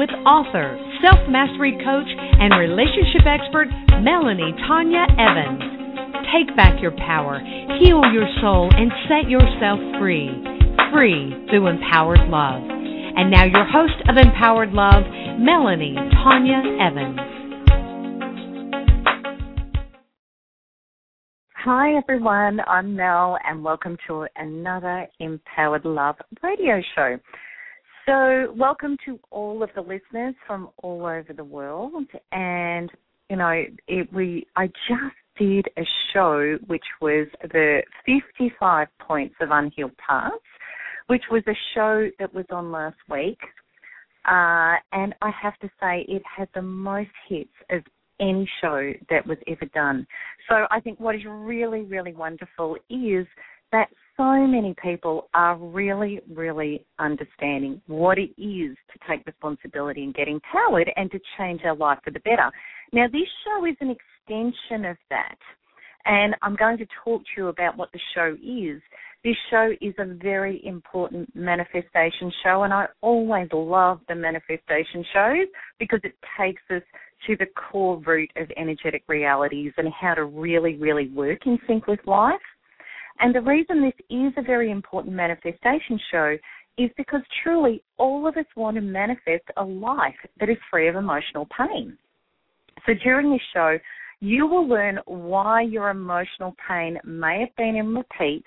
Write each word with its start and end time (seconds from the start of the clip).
with 0.00 0.08
author, 0.24 0.80
self 1.04 1.20
mastery 1.28 1.76
coach, 1.84 2.08
and 2.08 2.56
relationship 2.56 3.28
expert 3.28 3.68
Melanie 4.00 4.56
Tanya 4.64 5.04
Evans. 5.20 5.60
Take 6.32 6.56
back 6.56 6.80
your 6.80 6.96
power, 6.96 7.36
heal 7.76 8.00
your 8.08 8.24
soul, 8.40 8.72
and 8.72 8.88
set 9.12 9.28
yourself 9.28 9.76
free. 10.00 10.32
Free 10.90 11.36
through 11.50 11.66
empowered 11.68 12.24
love. 12.32 12.64
And 12.64 13.30
now, 13.30 13.44
your 13.44 13.68
host 13.68 14.00
of 14.08 14.16
Empowered 14.16 14.72
Love, 14.72 15.04
Melanie 15.38 15.94
Tanya 16.24 16.62
Evans. 16.80 17.20
Hi, 21.56 21.94
everyone. 21.98 22.60
I'm 22.66 22.96
Mel, 22.96 23.36
and 23.46 23.62
welcome 23.62 23.98
to 24.06 24.26
another 24.36 25.06
Empowered 25.18 25.84
Love 25.84 26.16
radio 26.42 26.80
show. 26.94 27.18
So, 28.06 28.52
welcome 28.56 28.96
to 29.04 29.20
all 29.30 29.62
of 29.62 29.70
the 29.74 29.82
listeners 29.82 30.34
from 30.46 30.70
all 30.82 31.04
over 31.04 31.32
the 31.36 31.44
world. 31.44 32.06
And 32.32 32.90
you 33.28 33.36
know, 33.36 33.62
it, 33.86 34.12
we 34.12 34.46
I 34.56 34.66
just 34.66 35.14
did 35.38 35.66
a 35.76 35.82
show 36.12 36.58
which 36.66 36.84
was 37.00 37.28
the 37.42 37.82
55 38.06 38.88
points 38.98 39.34
of 39.40 39.50
unhealed 39.52 39.96
parts, 39.98 40.44
which 41.06 41.22
was 41.30 41.42
a 41.46 41.54
show 41.74 42.08
that 42.18 42.34
was 42.34 42.46
on 42.50 42.72
last 42.72 42.96
week. 43.08 43.38
Uh, 44.26 44.76
and 44.92 45.14
I 45.22 45.30
have 45.42 45.58
to 45.60 45.68
say, 45.80 46.04
it 46.08 46.22
had 46.24 46.48
the 46.54 46.62
most 46.62 47.10
hits 47.28 47.50
of 47.70 47.82
any 48.20 48.48
show 48.60 48.92
that 49.08 49.26
was 49.26 49.38
ever 49.46 49.66
done. 49.74 50.06
So 50.48 50.66
I 50.70 50.80
think 50.80 51.00
what 51.00 51.14
is 51.14 51.22
really, 51.26 51.82
really 51.82 52.12
wonderful 52.12 52.76
is 52.90 53.26
that 53.72 53.88
so 54.16 54.46
many 54.46 54.74
people 54.82 55.28
are 55.32 55.56
really, 55.56 56.20
really 56.30 56.84
understanding 56.98 57.80
what 57.86 58.18
it 58.18 58.30
is 58.36 58.76
to 58.92 58.98
take 59.08 59.24
responsibility 59.26 60.02
and 60.02 60.14
get 60.14 60.28
empowered 60.28 60.90
and 60.96 61.10
to 61.10 61.20
change 61.38 61.62
our 61.64 61.74
life 61.74 61.98
for 62.04 62.10
the 62.10 62.20
better. 62.20 62.50
Now, 62.92 63.06
this 63.06 63.28
show 63.44 63.64
is 63.64 63.76
an 63.80 63.96
extension 63.96 64.84
of 64.84 64.96
that. 65.08 65.38
And 66.04 66.34
I'm 66.42 66.56
going 66.56 66.78
to 66.78 66.86
talk 67.04 67.22
to 67.22 67.28
you 67.36 67.48
about 67.48 67.76
what 67.76 67.90
the 67.92 68.00
show 68.14 68.34
is. 68.42 68.80
This 69.22 69.36
show 69.50 69.70
is 69.82 69.94
a 69.98 70.14
very 70.14 70.64
important 70.64 71.34
manifestation 71.34 72.32
show, 72.42 72.62
and 72.62 72.72
I 72.72 72.86
always 73.02 73.48
love 73.52 74.00
the 74.08 74.14
manifestation 74.14 75.04
shows 75.12 75.46
because 75.78 76.00
it 76.04 76.14
takes 76.38 76.62
us 76.70 76.82
to 77.26 77.36
the 77.36 77.46
core 77.70 78.00
root 78.06 78.30
of 78.36 78.50
energetic 78.56 79.02
realities 79.08 79.72
and 79.76 79.88
how 79.92 80.14
to 80.14 80.24
really, 80.24 80.76
really 80.76 81.08
work 81.08 81.40
in 81.46 81.58
sync 81.66 81.86
with 81.86 82.00
life. 82.06 82.40
And 83.20 83.34
the 83.34 83.40
reason 83.40 83.82
this 83.82 84.06
is 84.08 84.32
a 84.36 84.42
very 84.42 84.70
important 84.70 85.14
manifestation 85.14 86.00
show 86.10 86.36
is 86.78 86.90
because 86.96 87.20
truly 87.42 87.82
all 87.98 88.26
of 88.26 88.36
us 88.36 88.46
want 88.56 88.76
to 88.76 88.80
manifest 88.80 89.44
a 89.58 89.64
life 89.64 90.14
that 90.38 90.48
is 90.48 90.56
free 90.70 90.88
of 90.88 90.96
emotional 90.96 91.46
pain. 91.56 91.96
So 92.86 92.94
during 93.04 93.30
this 93.30 93.42
show, 93.52 93.78
you 94.20 94.46
will 94.46 94.66
learn 94.66 94.98
why 95.06 95.62
your 95.62 95.90
emotional 95.90 96.54
pain 96.66 96.98
may 97.04 97.40
have 97.40 97.54
been 97.56 97.76
in 97.76 97.94
repeat 97.94 98.44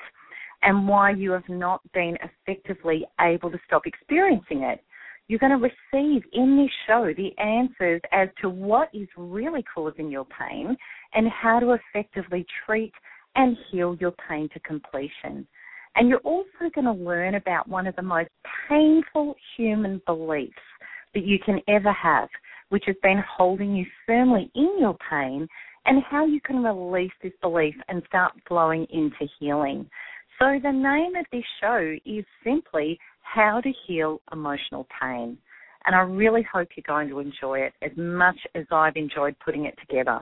and 0.64 0.88
why 0.88 1.12
you 1.12 1.32
have 1.32 1.48
not 1.50 1.82
been 1.94 2.18
effectively 2.24 3.06
able 3.22 3.52
to 3.52 3.60
stop 3.68 3.86
experiencing 3.86 4.64
it. 4.64 4.84
You're 5.28 5.40
going 5.40 5.58
to 5.58 5.70
receive 5.94 6.24
in 6.34 6.58
this 6.58 6.72
show 6.88 7.12
the 7.16 7.38
answers 7.38 8.02
as 8.12 8.30
to 8.42 8.50
what 8.50 8.90
is 8.94 9.08
really 9.18 9.64
causing 9.74 10.10
your 10.10 10.26
pain 10.26 10.76
and 11.14 11.28
how 11.30 11.60
to 11.60 11.78
effectively 11.94 12.46
treat 12.66 12.94
and 13.36 13.58
heal 13.70 13.96
your 14.00 14.14
pain 14.28 14.50
to 14.54 14.60
completion. 14.60 15.48
And 15.96 16.10
you're 16.10 16.20
also 16.20 16.70
going 16.74 16.86
to 16.86 16.92
learn 16.92 17.36
about 17.36 17.68
one 17.68 17.88
of 17.88 17.96
the 17.96 18.02
most 18.02 18.30
painful 18.70 19.36
human 19.56 20.02
beliefs 20.06 20.54
that 21.14 21.24
you 21.24 21.38
can 21.40 21.60
ever 21.68 21.92
have, 21.94 22.30
which 22.70 22.84
has 22.88 22.96
been 23.04 23.24
holding 23.30 23.76
you 23.76 23.86
firmly 24.06 24.50
in 24.56 24.78
your 24.80 24.98
pain, 25.10 25.48
and 25.86 26.02
how 26.10 26.26
you 26.26 26.40
can 26.42 26.64
release 26.64 27.12
this 27.22 27.34
belief 27.42 27.76
and 27.90 28.02
start 28.08 28.34
flowing 28.48 28.88
into 28.90 29.28
healing. 29.40 29.88
So, 30.40 30.60
the 30.62 30.72
name 30.72 31.16
of 31.16 31.26
this 31.32 31.44
show 31.62 31.96
is 32.06 32.26
simply 32.44 33.00
How 33.22 33.62
to 33.62 33.72
Heal 33.86 34.20
Emotional 34.32 34.88
Pain. 35.00 35.38
And 35.86 35.96
I 35.96 36.00
really 36.00 36.46
hope 36.52 36.70
you're 36.76 36.84
going 36.88 37.10
to 37.10 37.20
enjoy 37.20 37.60
it 37.60 37.74
as 37.82 37.92
much 37.98 38.38
as 38.56 38.66
I've 38.72 38.96
enjoyed 38.96 39.36
putting 39.44 39.66
it 39.66 39.78
together. 39.80 40.22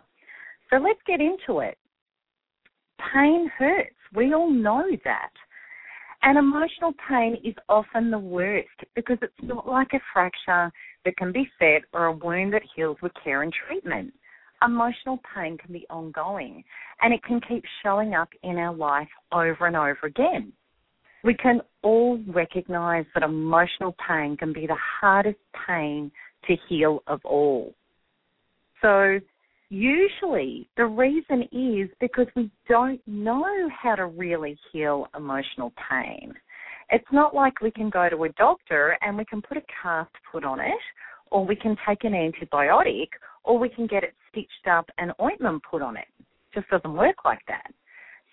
So, 0.70 0.78
let's 0.78 1.00
get 1.08 1.22
into 1.22 1.60
it 1.60 1.78
pain 3.14 3.50
hurts. 3.58 3.96
We 4.14 4.34
all 4.34 4.52
know 4.52 4.86
that. 5.04 5.32
And 6.24 6.38
emotional 6.38 6.94
pain 7.10 7.38
is 7.44 7.56
often 7.68 8.12
the 8.12 8.20
worst 8.20 8.68
because 8.96 9.18
it's 9.22 9.34
not 9.42 9.68
like 9.68 9.94
a 9.94 10.00
fracture 10.14 10.72
that 11.04 11.18
can 11.18 11.32
be 11.32 11.50
set 11.58 11.82
or 11.94 12.06
a 12.06 12.12
wound 12.12 12.54
that 12.54 12.62
heals 12.76 12.98
with 13.02 13.12
care 13.24 13.42
and 13.42 13.52
treatment. 13.68 14.14
Emotional 14.64 15.20
pain 15.34 15.58
can 15.58 15.74
be 15.74 15.88
ongoing 15.90 16.64
and 17.02 17.14
it 17.14 17.24
can 17.24 17.42
keep 17.50 17.64
showing 17.82 18.14
up 18.14 18.30
in 18.44 18.58
our 18.58 18.74
life 18.74 19.08
over 19.32 19.66
and 19.66 19.76
over 19.76 20.00
again. 20.04 20.54
We 21.24 21.34
can 21.34 21.62
all 21.82 22.20
recognize 22.28 23.06
that 23.16 23.24
emotional 23.24 23.96
pain 24.08 24.38
can 24.38 24.54
be 24.54 24.68
the 24.68 24.78
hardest 25.02 25.40
pain 25.68 26.12
to 26.48 26.56
heal 26.70 27.02
of 27.08 27.22
all. 27.26 27.74
So 28.82 29.20
Usually, 29.72 30.68
the 30.76 30.86
reason 30.86 31.44
is 31.54 31.90
because 32.02 32.28
we 32.36 32.52
don't 32.68 33.00
know 33.08 33.70
how 33.70 33.96
to 33.96 34.08
really 34.08 34.58
heal 34.70 35.08
emotional 35.16 35.72
pain. 35.90 36.34
It's 36.90 37.08
not 37.14 37.34
like 37.34 37.62
we 37.62 37.72
can 37.72 37.90
go 37.90 38.10
to 38.10 38.26
a 38.26 38.30
doctor 38.34 38.98
and 39.00 39.18
we 39.18 39.24
can 39.24 39.42
put 39.42 39.56
a 39.56 39.64
cast 39.82 40.12
put 40.30 40.44
on 40.44 40.60
it, 40.60 40.82
or 41.32 41.46
we 41.46 41.56
can 41.56 41.78
take 41.88 42.04
an 42.04 42.12
antibiotic, 42.12 43.08
or 43.46 43.58
we 43.58 43.70
can 43.70 43.88
get 43.88 44.04
it 44.04 44.14
stitched 44.30 44.68
up 44.70 44.90
and 44.98 45.14
ointment 45.22 45.64
put 45.64 45.82
on 45.82 45.96
it. 45.96 46.08
it 46.20 46.26
just 46.54 46.70
doesn't 46.70 46.98
work 46.98 47.24
like 47.24 47.40
that. 47.48 47.72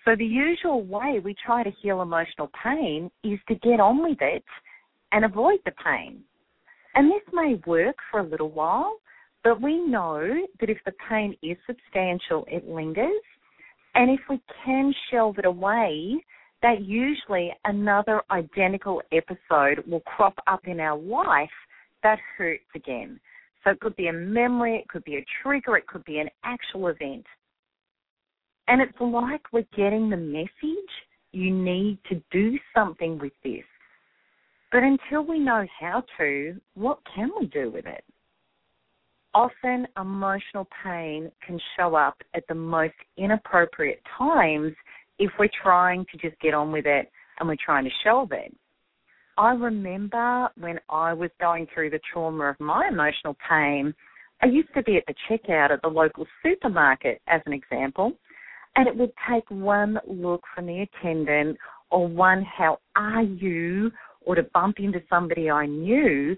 So 0.03 0.17
the 0.17 0.25
usual 0.25 0.83
way 0.83 1.21
we 1.23 1.33
try 1.45 1.63
to 1.63 1.71
heal 1.81 2.01
emotional 2.01 2.51
pain 2.61 3.09
is 3.23 3.39
to 3.47 3.55
get 3.55 3.79
on 3.79 4.03
with 4.03 4.17
it 4.19 4.43
and 5.13 5.23
avoid 5.23 5.59
the 5.63 5.71
pain. 5.85 6.19
And 6.95 7.09
this 7.09 7.23
may 7.31 7.61
work 7.65 7.95
for 8.11 8.19
a 8.19 8.27
little 8.27 8.51
while, 8.51 8.97
but 9.43 9.61
we 9.61 9.79
know 9.85 10.21
that 10.59 10.69
if 10.69 10.77
the 10.85 10.93
pain 11.09 11.35
is 11.41 11.57
substantial, 11.65 12.45
it 12.47 12.67
lingers. 12.67 13.21
And 13.95 14.11
if 14.11 14.19
we 14.29 14.41
can 14.65 14.93
shelve 15.09 15.37
it 15.39 15.45
away, 15.45 16.23
that 16.61 16.81
usually 16.81 17.51
another 17.65 18.21
identical 18.31 19.01
episode 19.11 19.83
will 19.87 20.01
crop 20.01 20.35
up 20.47 20.67
in 20.67 20.79
our 20.79 20.97
life 20.97 21.49
that 22.03 22.19
hurts 22.37 22.63
again. 22.75 23.19
So 23.63 23.71
it 23.71 23.79
could 23.79 23.95
be 23.95 24.07
a 24.07 24.13
memory, 24.13 24.77
it 24.77 24.87
could 24.87 25.03
be 25.03 25.15
a 25.17 25.25
trigger, 25.41 25.77
it 25.77 25.87
could 25.87 26.03
be 26.05 26.19
an 26.19 26.29
actual 26.43 26.87
event. 26.87 27.25
And 28.67 28.81
it's 28.81 28.99
like 28.99 29.41
we're 29.51 29.65
getting 29.75 30.09
the 30.09 30.17
message 30.17 30.91
you 31.31 31.51
need 31.51 31.97
to 32.09 32.21
do 32.31 32.57
something 32.75 33.17
with 33.19 33.33
this. 33.43 33.63
But 34.71 34.83
until 34.83 35.25
we 35.25 35.39
know 35.39 35.65
how 35.79 36.03
to, 36.17 36.59
what 36.75 36.99
can 37.15 37.31
we 37.39 37.47
do 37.47 37.71
with 37.71 37.85
it? 37.85 38.03
Often 39.33 39.87
emotional 39.99 40.67
pain 40.83 41.31
can 41.45 41.59
show 41.77 41.95
up 41.95 42.15
at 42.33 42.43
the 42.47 42.55
most 42.55 42.93
inappropriate 43.17 44.01
times 44.17 44.73
if 45.19 45.31
we're 45.37 45.49
trying 45.61 46.05
to 46.11 46.17
just 46.17 46.39
get 46.41 46.53
on 46.53 46.71
with 46.71 46.85
it 46.85 47.09
and 47.39 47.47
we're 47.47 47.55
trying 47.63 47.83
to 47.83 47.91
shelve 48.03 48.31
it. 48.31 48.55
I 49.37 49.53
remember 49.53 50.49
when 50.57 50.79
I 50.89 51.13
was 51.13 51.29
going 51.39 51.67
through 51.73 51.91
the 51.91 51.99
trauma 52.11 52.49
of 52.49 52.59
my 52.59 52.89
emotional 52.91 53.37
pain, 53.47 53.93
I 54.41 54.47
used 54.47 54.73
to 54.75 54.83
be 54.83 54.97
at 54.97 55.03
the 55.07 55.15
checkout 55.29 55.71
at 55.71 55.81
the 55.81 55.87
local 55.87 56.25
supermarket, 56.43 57.21
as 57.27 57.41
an 57.45 57.53
example, 57.53 58.13
and 58.75 58.87
it 58.87 58.95
would 58.95 59.11
take 59.29 59.49
one 59.49 59.99
look 60.07 60.41
from 60.53 60.65
the 60.65 60.81
attendant 60.81 61.57
or 61.91 62.07
one, 62.07 62.43
how 62.43 62.79
are 62.95 63.23
you, 63.23 63.91
or 64.25 64.35
to 64.35 64.43
bump 64.53 64.79
into 64.79 65.01
somebody 65.09 65.49
I 65.49 65.65
knew 65.65 66.35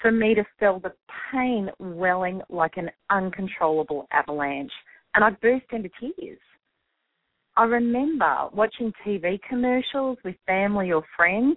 for 0.00 0.10
me 0.10 0.34
to 0.34 0.44
feel 0.58 0.80
the 0.80 0.92
pain 1.32 1.70
welling 1.78 2.40
like 2.48 2.76
an 2.76 2.90
uncontrollable 3.10 4.06
avalanche, 4.12 4.72
and 5.14 5.24
I 5.24 5.30
burst 5.30 5.66
into 5.72 5.90
tears. 6.00 6.38
I 7.56 7.64
remember 7.64 8.48
watching 8.52 8.92
TV 9.04 9.38
commercials 9.48 10.18
with 10.24 10.36
family 10.46 10.92
or 10.92 11.02
friends, 11.16 11.56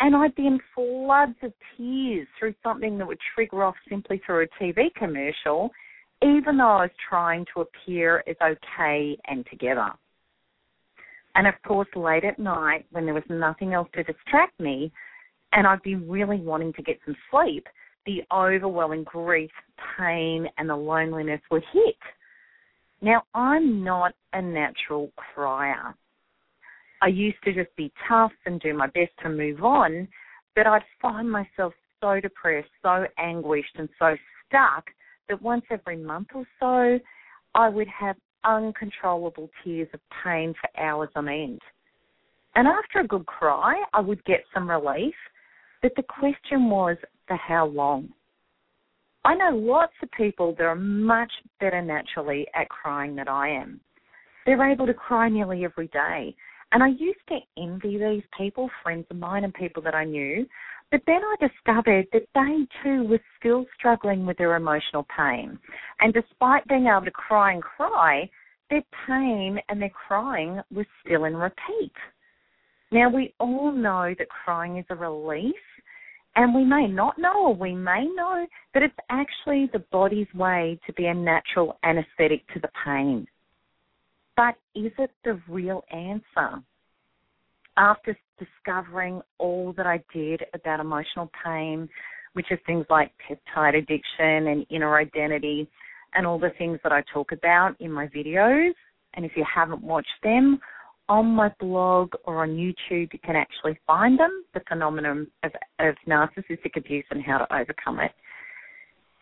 And 0.00 0.16
I'd 0.16 0.34
be 0.34 0.46
in 0.46 0.58
floods 0.74 1.36
of 1.42 1.52
tears 1.76 2.26
through 2.38 2.54
something 2.62 2.98
that 2.98 3.06
would 3.06 3.18
trigger 3.34 3.62
off 3.62 3.76
simply 3.88 4.20
through 4.24 4.44
a 4.44 4.62
TV 4.62 4.92
commercial, 4.94 5.70
even 6.22 6.56
though 6.56 6.64
I 6.64 6.82
was 6.82 6.90
trying 7.08 7.46
to 7.54 7.62
appear 7.62 8.24
as 8.26 8.36
okay 8.42 9.16
and 9.26 9.46
together. 9.50 9.90
And 11.36 11.46
of 11.46 11.54
course, 11.66 11.88
late 11.94 12.24
at 12.24 12.38
night, 12.38 12.86
when 12.90 13.04
there 13.04 13.14
was 13.14 13.24
nothing 13.28 13.72
else 13.72 13.88
to 13.94 14.02
distract 14.02 14.58
me, 14.60 14.92
and 15.52 15.66
I'd 15.66 15.82
be 15.82 15.94
really 15.94 16.38
wanting 16.38 16.72
to 16.74 16.82
get 16.82 16.98
some 17.04 17.16
sleep, 17.30 17.66
the 18.06 18.22
overwhelming 18.32 19.04
grief, 19.04 19.50
pain, 19.98 20.46
and 20.58 20.68
the 20.68 20.76
loneliness 20.76 21.40
were 21.50 21.62
hit. 21.72 21.96
Now, 23.00 23.22
I'm 23.34 23.84
not 23.84 24.14
a 24.32 24.40
natural 24.40 25.10
crier. 25.16 25.94
I 27.02 27.08
used 27.08 27.42
to 27.44 27.52
just 27.52 27.74
be 27.76 27.92
tough 28.08 28.32
and 28.46 28.60
do 28.60 28.72
my 28.72 28.86
best 28.86 29.12
to 29.22 29.28
move 29.28 29.62
on, 29.62 30.08
but 30.56 30.66
I'd 30.66 30.82
find 31.02 31.30
myself 31.30 31.74
so 32.00 32.20
depressed, 32.20 32.68
so 32.82 33.06
anguished, 33.18 33.76
and 33.76 33.88
so 33.98 34.16
stuck 34.46 34.86
that 35.28 35.42
once 35.42 35.64
every 35.70 35.96
month 35.96 36.28
or 36.34 36.46
so, 36.60 36.98
I 37.54 37.68
would 37.68 37.88
have 37.88 38.16
uncontrollable 38.44 39.50
tears 39.62 39.88
of 39.94 40.00
pain 40.22 40.54
for 40.60 40.80
hours 40.80 41.10
on 41.16 41.28
end. 41.28 41.60
And 42.54 42.68
after 42.68 43.00
a 43.00 43.06
good 43.06 43.26
cry, 43.26 43.82
I 43.92 44.00
would 44.00 44.24
get 44.24 44.44
some 44.52 44.70
relief, 44.70 45.14
but 45.84 45.94
the 45.96 46.02
question 46.02 46.70
was 46.70 46.96
for 47.28 47.36
how 47.36 47.66
long? 47.66 48.08
I 49.22 49.34
know 49.34 49.50
lots 49.50 49.92
of 50.02 50.10
people 50.12 50.54
that 50.56 50.64
are 50.64 50.74
much 50.74 51.30
better 51.60 51.82
naturally 51.82 52.46
at 52.54 52.70
crying 52.70 53.14
than 53.14 53.28
I 53.28 53.50
am. 53.50 53.80
They're 54.46 54.72
able 54.72 54.86
to 54.86 54.94
cry 54.94 55.28
nearly 55.28 55.62
every 55.62 55.88
day. 55.88 56.34
And 56.72 56.82
I 56.82 56.88
used 56.88 57.20
to 57.28 57.38
envy 57.58 57.98
these 57.98 58.22
people, 58.34 58.70
friends 58.82 59.04
of 59.10 59.18
mine 59.18 59.44
and 59.44 59.52
people 59.52 59.82
that 59.82 59.94
I 59.94 60.04
knew. 60.04 60.46
But 60.90 61.02
then 61.06 61.20
I 61.22 61.48
discovered 61.48 62.06
that 62.14 62.28
they 62.34 62.66
too 62.82 63.04
were 63.06 63.20
still 63.38 63.66
struggling 63.76 64.24
with 64.24 64.38
their 64.38 64.56
emotional 64.56 65.06
pain. 65.14 65.58
And 66.00 66.14
despite 66.14 66.66
being 66.66 66.86
able 66.86 67.04
to 67.04 67.10
cry 67.10 67.52
and 67.52 67.62
cry, 67.62 68.30
their 68.70 68.82
pain 69.06 69.58
and 69.68 69.82
their 69.82 69.90
crying 69.90 70.62
was 70.74 70.86
still 71.04 71.24
in 71.24 71.36
repeat. 71.36 71.92
Now, 72.94 73.08
we 73.08 73.34
all 73.40 73.72
know 73.72 74.14
that 74.16 74.28
crying 74.28 74.78
is 74.78 74.84
a 74.88 74.94
release, 74.94 75.52
and 76.36 76.54
we 76.54 76.64
may 76.64 76.86
not 76.86 77.18
know 77.18 77.46
or 77.46 77.52
we 77.52 77.74
may 77.74 78.06
know 78.14 78.46
that 78.72 78.84
it's 78.84 78.94
actually 79.10 79.68
the 79.72 79.84
body's 79.90 80.32
way 80.32 80.78
to 80.86 80.92
be 80.92 81.06
a 81.06 81.14
natural 81.14 81.76
anesthetic 81.82 82.46
to 82.54 82.60
the 82.60 82.68
pain. 82.84 83.26
But 84.36 84.54
is 84.76 84.92
it 84.96 85.10
the 85.24 85.40
real 85.48 85.82
answer? 85.90 86.62
After 87.76 88.16
discovering 88.38 89.20
all 89.38 89.72
that 89.76 89.88
I 89.88 90.00
did 90.14 90.44
about 90.54 90.78
emotional 90.78 91.32
pain, 91.44 91.88
which 92.34 92.46
is 92.52 92.60
things 92.64 92.86
like 92.90 93.10
peptide 93.28 93.76
addiction 93.76 94.52
and 94.52 94.64
inner 94.70 94.96
identity, 94.98 95.68
and 96.14 96.28
all 96.28 96.38
the 96.38 96.52
things 96.58 96.78
that 96.84 96.92
I 96.92 97.02
talk 97.12 97.32
about 97.32 97.74
in 97.80 97.90
my 97.90 98.06
videos, 98.06 98.70
and 99.14 99.24
if 99.24 99.32
you 99.34 99.44
haven't 99.52 99.82
watched 99.82 100.22
them, 100.22 100.60
on 101.08 101.26
my 101.26 101.52
blog 101.60 102.12
or 102.24 102.42
on 102.42 102.50
YouTube, 102.50 103.12
you 103.12 103.18
can 103.24 103.36
actually 103.36 103.78
find 103.86 104.18
them 104.18 104.44
the 104.54 104.60
phenomenon 104.68 105.26
of, 105.42 105.52
of 105.78 105.94
narcissistic 106.08 106.76
abuse 106.76 107.04
and 107.10 107.22
how 107.22 107.38
to 107.38 107.54
overcome 107.54 108.00
it. 108.00 108.12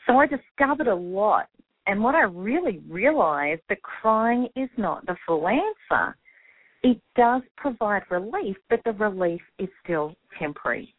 So 0.06 0.18
I 0.18 0.26
discovered 0.26 0.88
a 0.88 0.94
lot 0.94 1.48
and 1.86 2.02
what 2.02 2.14
I 2.14 2.22
really 2.22 2.80
realized 2.88 3.62
that 3.68 3.82
crying 3.82 4.48
is 4.54 4.68
not 4.76 5.04
the 5.06 5.16
full 5.26 5.48
answer. 5.48 6.16
It 6.82 7.00
does 7.16 7.42
provide 7.56 8.02
relief, 8.10 8.56
but 8.70 8.80
the 8.84 8.92
relief 8.92 9.40
is 9.58 9.68
still 9.84 10.14
temporary. 10.38 10.94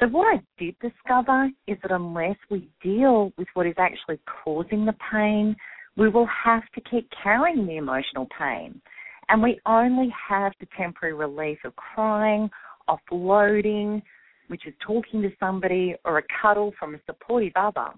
So 0.00 0.06
what 0.08 0.26
I 0.26 0.42
did 0.58 0.74
discover 0.80 1.50
is 1.66 1.76
that 1.82 1.92
unless 1.92 2.36
we 2.50 2.68
deal 2.82 3.32
with 3.38 3.46
what 3.54 3.66
is 3.66 3.74
actually 3.78 4.18
causing 4.44 4.84
the 4.84 4.94
pain, 5.12 5.54
we 5.96 6.08
will 6.08 6.28
have 6.44 6.64
to 6.74 6.80
keep 6.90 7.08
carrying 7.22 7.66
the 7.66 7.76
emotional 7.76 8.26
pain. 8.36 8.80
And 9.28 9.42
we 9.42 9.60
only 9.66 10.12
have 10.28 10.52
the 10.60 10.66
temporary 10.76 11.14
relief 11.14 11.58
of 11.64 11.74
crying, 11.76 12.50
offloading, 12.88 14.02
which 14.48 14.66
is 14.66 14.74
talking 14.86 15.22
to 15.22 15.30
somebody, 15.40 15.94
or 16.04 16.18
a 16.18 16.22
cuddle 16.42 16.72
from 16.78 16.94
a 16.94 16.98
supportive 17.06 17.52
other 17.56 17.90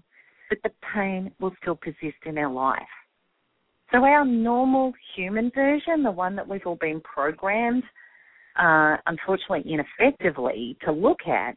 but 0.49 0.59
the 0.63 0.71
pain 0.93 1.31
will 1.39 1.53
still 1.61 1.75
persist 1.75 2.17
in 2.25 2.37
our 2.37 2.51
life. 2.51 2.81
So 3.91 4.03
our 4.03 4.25
normal 4.25 4.93
human 5.15 5.51
version, 5.53 6.03
the 6.03 6.11
one 6.11 6.35
that 6.35 6.47
we've 6.47 6.65
all 6.65 6.77
been 6.79 7.01
programmed, 7.01 7.83
uh, 8.59 8.97
unfortunately 9.07 9.63
ineffectively, 9.71 10.77
to 10.83 10.91
look 10.91 11.19
at, 11.27 11.55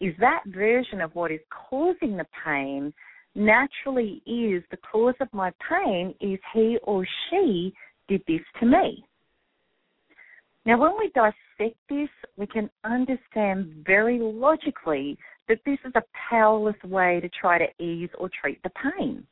is 0.00 0.14
that 0.20 0.42
version 0.46 1.00
of 1.00 1.14
what 1.14 1.32
is 1.32 1.40
causing 1.68 2.16
the 2.16 2.26
pain 2.44 2.92
naturally 3.34 4.22
is 4.26 4.62
the 4.70 4.76
cause 4.90 5.14
of 5.20 5.28
my 5.32 5.50
pain 5.68 6.14
is 6.20 6.38
he 6.54 6.78
or 6.84 7.06
she 7.28 7.72
did 8.08 8.22
this 8.26 8.40
to 8.60 8.66
me. 8.66 9.04
Now, 10.64 10.78
when 10.78 10.92
we 10.98 11.10
dissect 11.14 11.76
this, 11.88 12.08
we 12.36 12.46
can 12.46 12.68
understand 12.84 13.84
very 13.86 14.18
logically 14.18 15.16
that 15.48 15.60
this 15.64 15.78
is 15.84 15.92
a 15.94 16.02
powerless 16.28 16.76
way 16.84 17.20
to 17.20 17.28
try 17.28 17.58
to 17.58 17.82
ease 17.82 18.10
or 18.18 18.28
treat 18.40 18.62
the 18.62 18.70
pain. 18.98 19.26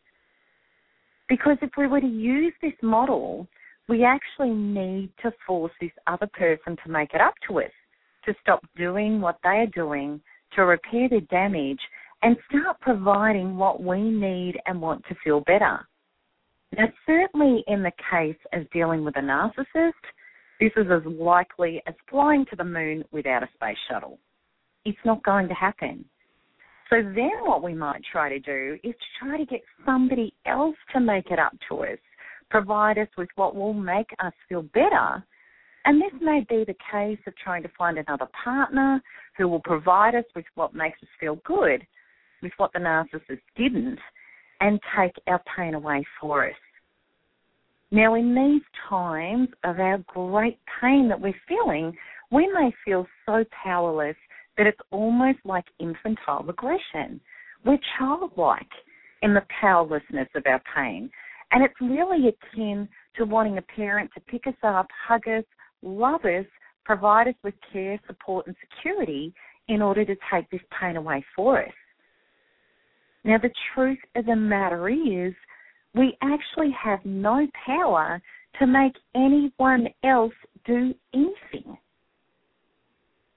Because 1.28 1.58
if 1.61 1.70
we 1.76 1.88
were 1.88 2.00
to 2.00 2.06
use 2.06 2.55
this 2.62 2.73
model, 2.82 3.46
we 3.88 4.05
actually 4.05 4.50
need 4.50 5.11
to 5.22 5.32
force 5.46 5.72
this 5.81 5.90
other 6.06 6.29
person 6.32 6.76
to 6.84 6.90
make 6.90 7.12
it 7.12 7.20
up 7.20 7.34
to 7.49 7.61
us, 7.61 7.70
to 8.25 8.34
stop 8.40 8.64
doing 8.76 9.20
what 9.20 9.38
they 9.43 9.58
are 9.58 9.67
doing, 9.67 10.20
to 10.55 10.64
repair 10.64 11.08
the 11.08 11.20
damage, 11.31 11.81
and 12.22 12.37
start 12.49 12.81
providing 12.81 13.56
what 13.56 13.82
we 13.82 14.00
need 14.00 14.58
and 14.67 14.81
want 14.81 15.05
to 15.08 15.14
feel 15.22 15.40
better. 15.40 15.87
Now, 16.76 16.86
certainly 17.06 17.64
in 17.66 17.82
the 17.82 17.92
case 18.10 18.36
of 18.52 18.70
dealing 18.70 19.04
with 19.04 19.16
a 19.16 19.20
narcissist, 19.20 19.92
this 20.60 20.72
is 20.76 20.86
as 20.90 21.04
likely 21.04 21.82
as 21.86 21.94
flying 22.08 22.46
to 22.46 22.56
the 22.56 22.64
moon 22.64 23.04
without 23.12 23.42
a 23.42 23.48
space 23.54 23.76
shuttle 23.88 24.18
it's 24.86 24.98
not 25.04 25.22
going 25.24 25.48
to 25.48 25.54
happen. 25.54 26.04
So 26.88 27.02
then 27.02 27.32
what 27.42 27.62
we 27.62 27.74
might 27.74 28.00
try 28.10 28.28
to 28.28 28.38
do 28.38 28.78
is 28.84 28.94
to 28.94 29.24
try 29.24 29.36
to 29.36 29.44
get 29.44 29.60
somebody 29.84 30.32
else 30.46 30.76
to 30.94 31.00
make 31.00 31.32
it 31.32 31.40
up 31.40 31.52
to 31.68 31.82
us, 31.82 31.98
provide 32.48 32.96
us 32.96 33.08
with 33.19 33.28
what 33.34 33.56
will 33.56 33.74
make 33.74 34.08
us 34.20 34.32
feel 34.48 34.62
better. 34.62 35.24
And 35.84 36.00
this 36.00 36.12
may 36.20 36.46
be 36.48 36.64
the 36.64 36.76
case 36.92 37.19
of 37.26 37.36
trying 37.36 37.64
to 37.64 37.70
find 37.76 37.98
another 37.98 38.28
partner 38.44 39.02
who 39.36 39.48
will 39.48 39.60
provide 39.60 40.14
us 40.14 40.24
with 40.36 40.44
what 40.54 40.74
makes 40.74 41.02
us 41.02 41.08
feel 41.19 41.40
good, 41.44 41.84
with 42.40 42.52
what 42.56 42.72
the 42.72 42.78
narcissist 42.78 43.40
didn't, 43.56 43.98
and 44.61 44.81
take 44.98 45.13
our 45.27 45.43
pain 45.56 45.75
away 45.75 46.05
for 46.20 46.48
us. 46.48 46.55
Now, 47.91 48.15
in 48.15 48.34
these 48.34 48.63
times 48.89 49.48
of 49.65 49.79
our 49.79 49.98
great 50.08 50.58
pain 50.81 51.08
that 51.08 51.20
we're 51.20 51.34
feeling, 51.48 51.96
we 52.31 52.46
may 52.48 52.72
feel 52.84 53.06
so 53.25 53.44
powerless 53.65 54.17
that 54.56 54.67
it's 54.67 54.81
almost 54.91 55.39
like 55.44 55.65
infantile 55.79 56.48
aggression. 56.48 57.20
We're 57.65 57.79
childlike 57.98 58.67
in 59.22 59.34
the 59.34 59.43
powerlessness 59.60 60.29
of 60.34 60.43
our 60.46 60.63
pain. 60.75 61.10
And 61.53 61.63
it's 61.63 61.81
really 61.81 62.29
akin 62.29 62.89
to 63.17 63.25
wanting 63.25 63.58
a 63.58 63.63
parent 63.63 64.10
to 64.15 64.20
pick 64.20 64.46
us 64.46 64.55
up, 64.63 64.89
hug 65.06 65.29
us, 65.29 65.44
love 65.82 66.25
us, 66.25 66.46
provide 66.84 67.29
us 67.29 67.34
with 67.44 67.55
care, 67.72 68.01
support, 68.06 68.46
and 68.46 68.56
security 68.60 69.32
in 69.69 69.81
order 69.81 70.05
to 70.05 70.17
take 70.32 70.48
this 70.51 70.60
pain 70.81 70.96
away 70.96 71.25
for 71.34 71.63
us. 71.63 71.72
Now, 73.26 73.38
the 73.38 73.50
truth 73.74 73.98
of 74.14 74.26
the 74.26 74.36
matter 74.36 74.88
is, 74.88 75.34
we 75.94 76.16
actually 76.22 76.70
have 76.80 77.00
no 77.04 77.44
power 77.66 78.22
to 78.60 78.66
make 78.68 78.92
anyone 79.16 79.88
else 80.04 80.32
do 80.64 80.94
anything. 81.12 81.76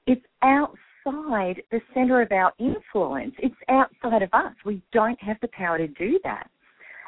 It's 0.06 0.26
outside 0.44 1.64
the 1.72 1.82
center 1.96 2.22
of 2.22 2.32
our 2.32 2.54
influence. 2.60 3.34
It's 3.40 3.56
outside 3.68 4.22
of 4.22 4.30
us. 4.32 4.54
We 4.64 4.80
don't 4.94 5.20
have 5.24 5.38
the 5.42 5.48
power 5.48 5.80
to 5.80 5.88
do 5.88 6.20
that. 6.24 6.48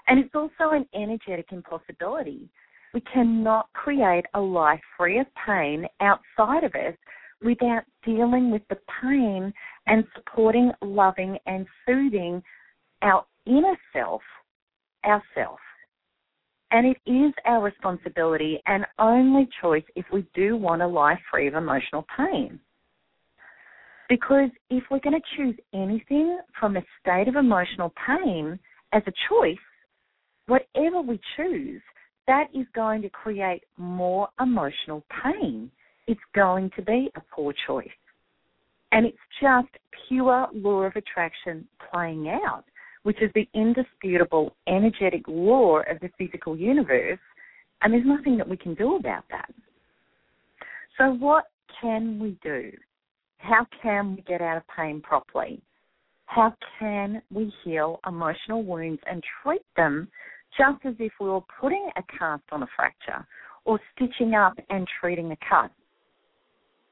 And 0.07 0.19
it's 0.19 0.33
also 0.33 0.71
an 0.71 0.87
energetic 0.95 1.51
impossibility. 1.51 2.49
We 2.95 3.01
cannot 3.13 3.71
create 3.73 4.25
a 4.33 4.41
life 4.41 4.81
free 4.97 5.19
of 5.19 5.27
pain 5.45 5.85
outside 5.99 6.63
of 6.63 6.73
us 6.73 6.95
without 7.43 7.83
dealing 8.03 8.49
with 8.49 8.63
the 8.69 8.79
pain 9.03 9.53
and 9.85 10.03
supporting, 10.15 10.71
loving, 10.81 11.37
and 11.45 11.67
soothing 11.85 12.41
our 13.01 13.25
inner 13.45 13.77
self, 13.93 14.21
ourself. 15.05 15.59
And 16.71 16.87
it 16.87 16.97
is 17.05 17.33
our 17.45 17.61
responsibility 17.61 18.61
and 18.65 18.85
only 18.97 19.49
choice 19.61 19.83
if 19.95 20.05
we 20.13 20.25
do 20.33 20.55
want 20.55 20.81
a 20.81 20.87
life 20.87 21.19
free 21.29 21.47
of 21.47 21.53
emotional 21.53 22.05
pain. 22.17 22.59
Because 24.07 24.49
if 24.69 24.83
we're 24.89 24.99
going 24.99 25.19
to 25.19 25.37
choose 25.37 25.55
anything 25.73 26.39
from 26.59 26.77
a 26.77 26.81
state 26.99 27.27
of 27.27 27.35
emotional 27.35 27.93
pain 28.05 28.57
as 28.93 29.03
a 29.07 29.13
choice, 29.29 29.57
whatever 30.47 31.01
we 31.01 31.19
choose, 31.35 31.81
that 32.27 32.47
is 32.53 32.65
going 32.73 33.01
to 33.01 33.09
create 33.09 33.63
more 33.77 34.29
emotional 34.39 35.03
pain. 35.23 35.71
It's 36.07 36.19
going 36.35 36.71
to 36.75 36.81
be 36.81 37.09
a 37.15 37.21
poor 37.33 37.53
choice. 37.67 37.87
And 38.91 39.05
it's 39.05 39.17
just 39.41 39.69
pure 40.07 40.47
law 40.53 40.81
of 40.83 40.93
attraction 40.95 41.67
playing 41.91 42.29
out, 42.29 42.63
which 43.03 43.21
is 43.21 43.31
the 43.33 43.47
indisputable 43.53 44.55
energetic 44.67 45.23
law 45.27 45.79
of 45.79 45.99
the 46.01 46.09
physical 46.17 46.55
universe. 46.55 47.19
And 47.81 47.93
there's 47.93 48.05
nothing 48.05 48.37
that 48.37 48.47
we 48.47 48.57
can 48.57 48.75
do 48.75 48.95
about 48.95 49.23
that. 49.31 49.51
So, 50.97 51.13
what 51.13 51.45
can 51.81 52.19
we 52.19 52.37
do? 52.43 52.71
How 53.37 53.65
can 53.81 54.15
we 54.15 54.21
get 54.21 54.41
out 54.41 54.57
of 54.57 54.63
pain 54.75 55.01
properly? 55.01 55.61
How 56.25 56.53
can 56.79 57.21
we 57.33 57.51
heal 57.63 57.99
emotional 58.07 58.63
wounds 58.63 59.01
and 59.09 59.23
treat 59.41 59.65
them 59.75 60.07
just 60.57 60.85
as 60.85 60.93
if 60.99 61.11
we 61.19 61.27
were 61.27 61.41
putting 61.59 61.89
a 61.97 62.03
cast 62.17 62.43
on 62.51 62.63
a 62.63 62.67
fracture 62.75 63.25
or 63.65 63.79
stitching 63.95 64.35
up 64.35 64.53
and 64.69 64.87
treating 64.99 65.31
a 65.31 65.37
cut? 65.49 65.71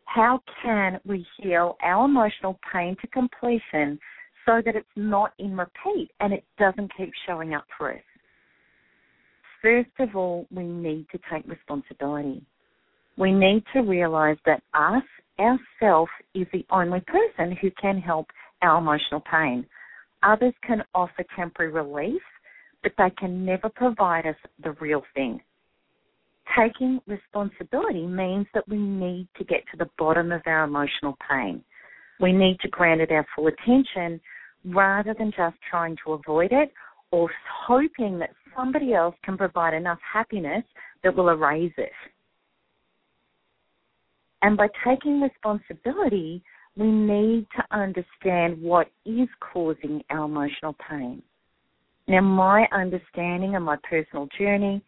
How 0.06 0.42
can 0.64 1.00
we 1.06 1.26
heal 1.38 1.78
our 1.84 2.06
emotional 2.06 2.60
pain 2.74 2.98
to 3.00 3.08
completion 3.08 4.00
so 4.50 4.64
that 4.66 4.76
it's 4.76 4.88
not 4.96 5.34
in 5.38 5.56
repeat 5.56 6.10
and 6.20 6.34
it 6.34 6.44
doesn't 6.58 6.92
keep 6.98 7.12
showing 7.28 7.54
up 7.54 7.66
for 7.78 7.94
us? 7.94 8.02
First 9.62 9.92
of 10.00 10.16
all, 10.16 10.48
we 10.50 10.64
need 10.64 11.06
to 11.12 11.20
take 11.32 11.48
responsibility. 11.48 12.42
We 13.16 13.32
need 13.32 13.64
to 13.74 13.82
realize 13.82 14.38
that 14.48 14.64
us, 14.74 15.04
ourself, 15.40 16.10
is 16.34 16.48
the 16.52 16.66
only 16.72 17.02
person 17.02 17.56
who 17.62 17.70
can 17.80 18.00
help 18.00 18.28
our 18.64 18.80
emotional 18.80 19.22
pain. 19.32 19.68
Others 20.24 20.54
can 20.66 20.84
offer 20.96 21.24
temporary 21.36 21.72
relief, 21.72 22.22
but 22.82 22.94
they 22.98 23.12
can 23.20 23.46
never 23.46 23.70
provide 23.70 24.26
us 24.26 24.36
the 24.64 24.72
real 24.82 25.04
thing. 25.14 25.42
Taking 26.58 27.02
responsibility 27.06 28.08
means 28.08 28.48
that 28.56 28.68
we 28.68 28.78
need 28.78 29.28
to 29.38 29.44
get 29.44 29.60
to 29.72 29.78
the 29.78 29.90
bottom 30.00 30.32
of 30.32 30.42
our 30.48 30.64
emotional 30.64 31.16
pain. 31.30 31.64
We 32.20 32.32
need 32.32 32.60
to 32.62 32.68
grant 32.70 33.02
it 33.02 33.12
our 33.12 33.28
full 33.36 33.48
attention 33.48 34.20
rather 34.66 35.14
than 35.18 35.32
just 35.36 35.56
trying 35.70 35.96
to 36.06 36.14
avoid 36.14 36.52
it 36.52 36.72
or 37.12 37.30
hoping 37.66 38.20
that 38.20 38.32
somebody 38.56 38.94
else 38.94 39.16
can 39.24 39.38
provide 39.38 39.74
enough 39.74 40.00
happiness 40.14 40.64
that 41.04 41.16
will 41.16 41.30
erase 41.30 41.74
it. 41.78 41.92
And 44.42 44.56
by 44.56 44.68
taking 44.86 45.22
responsibility, 45.22 46.42
we 46.78 46.90
need 46.90 47.48
to 47.58 47.78
understand 47.78 48.62
what 48.62 48.88
is 49.06 49.28
causing 49.54 50.02
our 50.10 50.26
emotional 50.26 50.76
pain. 50.90 51.22
Now, 52.08 52.22
my 52.22 52.66
understanding 52.72 53.56
and 53.56 53.66
my 53.66 53.78
personal 53.88 54.28
journey, 54.38 54.82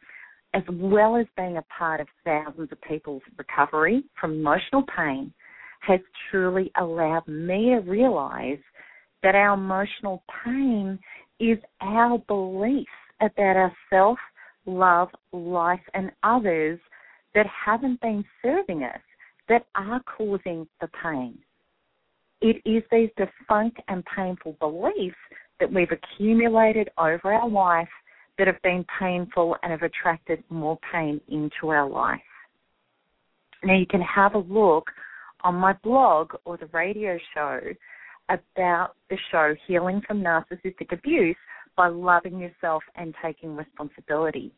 as 0.54 0.64
well 0.70 1.18
as 1.18 1.26
being 1.38 1.58
a 1.58 1.66
part 1.78 2.00
of 2.00 2.08
thousands 2.24 2.72
of 2.72 2.82
people's 2.82 3.22
recovery 3.38 4.04
from 4.20 4.34
emotional 4.34 4.84
pain, 4.96 5.34
has 5.82 6.00
truly 6.30 6.72
allowed 6.80 7.28
me 7.28 7.72
to 7.72 7.80
realize 7.80 8.60
that 9.24 9.36
our 9.36 9.54
emotional 9.54 10.24
pain 10.44 11.00
is 11.40 11.58
our 11.82 12.18
belief 12.28 12.88
about 13.20 13.72
ourself, 13.92 14.18
love, 14.66 15.10
life, 15.32 15.82
and 15.94 16.12
others 16.24 16.80
that 17.34 17.46
haven't 17.48 18.00
been 18.02 18.24
serving 18.42 18.84
us 18.84 19.02
that 19.48 19.66
are 19.76 20.02
causing 20.18 20.68
the 20.80 20.90
pain. 21.04 21.38
It 22.42 22.62
is 22.66 22.84
these 22.92 23.10
defunct 23.18 23.80
and 23.88 24.04
painful 24.16 24.58
beliefs 24.60 25.16
that 25.60 25.72
we've 25.72 25.92
accumulated 25.92 26.90
over 26.98 27.34
our 27.34 27.50
life 27.50 27.90
that 28.38 28.48
have 28.48 28.62
been 28.64 28.86
painful 29.00 29.56
and 29.62 29.72
have 29.72 29.84
attracted 29.84 30.44
more 30.50 30.80
pain 30.92 31.22
into 31.28 31.70
our 31.70 31.88
life. 31.88 32.20
Now, 33.64 33.76
you 33.76 33.86
can 33.86 34.02
have 34.02 34.34
a 34.34 34.40
look 34.40 34.90
on 35.44 35.56
my 35.56 35.74
blog 35.84 36.32
or 36.46 36.58
the 36.58 36.66
radio 36.68 37.18
show 37.34 37.60
about 38.32 38.96
the 39.10 39.18
show 39.32 39.56
Healing 39.68 40.02
from 40.08 40.22
Narcissistic 40.22 40.92
Abuse 40.92 41.36
by 41.76 41.88
Loving 41.88 42.40
Yourself 42.40 42.84
and 42.96 43.14
Taking 43.24 43.56
Responsibility 43.56 44.54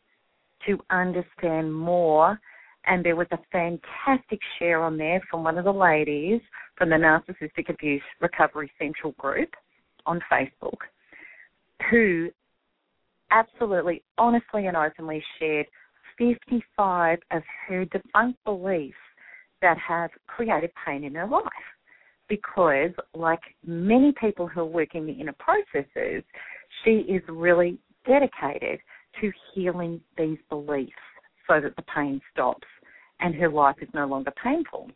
to 0.68 0.80
understand 0.89 1.74
more 1.74 2.39
and 2.86 3.03
there 3.03 3.15
was 3.15 3.27
a 3.32 3.39
fantastic 3.51 4.39
share 4.60 4.82
on 4.82 4.98
there 4.98 5.22
from 5.32 5.44
one 5.44 5.58
of 5.58 5.63
the 5.63 5.72
ladies 5.72 6.42
from 6.77 6.89
the 6.89 6.96
Narcissistic 6.96 7.70
Abuse 7.70 8.01
Recovery 8.20 8.70
Central 8.77 9.13
group 9.13 9.50
on 10.06 10.20
Facebook 10.32 10.80
who 11.89 12.30
absolutely, 13.32 14.03
honestly, 14.18 14.68
and 14.68 14.77
openly 14.77 15.24
shared 15.39 15.65
55 16.18 17.20
of 17.32 17.42
her 17.68 17.86
defunct 17.86 18.44
beliefs 18.46 18.96
that 19.62 19.77
have 19.77 20.12
created 20.27 20.72
pain 20.86 21.03
in 21.03 21.15
her 21.15 21.27
life. 21.27 21.44
Because, 22.30 22.92
like 23.13 23.42
many 23.65 24.13
people 24.20 24.48
who 24.48 24.62
are 24.62 24.65
working 24.65 25.06
the 25.06 25.13
inner 25.13 25.36
processes, 25.39 26.24
she 26.84 26.92
is 26.92 27.22
really 27.27 27.77
dedicated 28.08 28.80
to 29.22 29.32
healing 29.53 30.01
these 30.18 30.38
beliefs 30.50 30.92
so 31.48 31.60
that 31.62 31.75
the 31.75 31.84
pain 31.96 32.22
stops 32.32 32.68
and 33.20 33.36
her 33.36 33.50
life 33.50 33.75
is 33.82 33.89
no 33.94 34.06
longer 34.06 34.32
painful. 34.44 34.89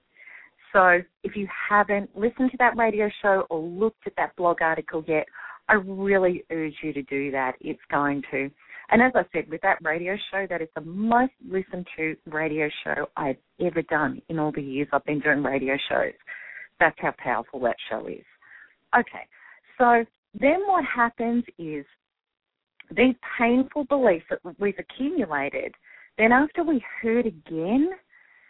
So 0.74 1.00
if 1.24 1.36
you 1.36 1.48
haven't 1.70 2.16
listened 2.16 2.52
to 2.52 2.58
that 2.58 2.78
radio 2.78 3.10
show 3.22 3.46
or 3.50 3.60
looked 3.60 4.06
at 4.06 4.14
that 4.18 4.36
blog 4.36 4.62
article 4.62 5.04
yet, 5.08 5.26
I 5.70 5.74
really 5.76 6.44
urge 6.52 6.76
you 6.82 6.94
to 6.94 7.04
do 7.04 7.32
that. 7.32 7.54
It's 7.62 7.80
going 7.90 8.24
to. 8.32 8.50
And 8.90 9.02
as 9.02 9.12
I 9.16 9.24
said, 9.34 9.50
with 9.50 9.62
that 9.62 9.80
radio 9.82 10.16
show, 10.32 10.46
that 10.50 10.62
is 10.62 10.70
the 10.76 10.82
most 10.82 11.34
listened 11.46 11.88
to 11.98 12.16
radio 12.26 12.70
show 12.84 13.08
I've 13.18 13.38
ever 13.60 13.82
done 13.84 14.22
in 14.30 14.40
all 14.40 14.52
the 14.52 14.62
years 14.62 14.88
I've 14.94 15.04
been 15.06 15.20
doing 15.20 15.44
radio 15.44 15.76
shows. 15.90 16.14
That's 16.80 16.98
how 17.00 17.14
powerful 17.18 17.60
that 17.62 17.76
show 17.90 18.08
is. 18.08 18.26
Okay, 18.98 19.26
so 19.78 20.06
then 20.40 20.62
what 20.68 20.86
happens 20.86 21.44
is 21.58 21.86
these 22.96 23.16
painful 23.38 23.86
beliefs 23.86 24.26
that 24.30 24.40
we've 24.60 24.80
accumulated, 24.80 25.74
then 26.18 26.32
after 26.32 26.64
we 26.64 26.84
hurt 27.02 27.26
again, 27.26 27.90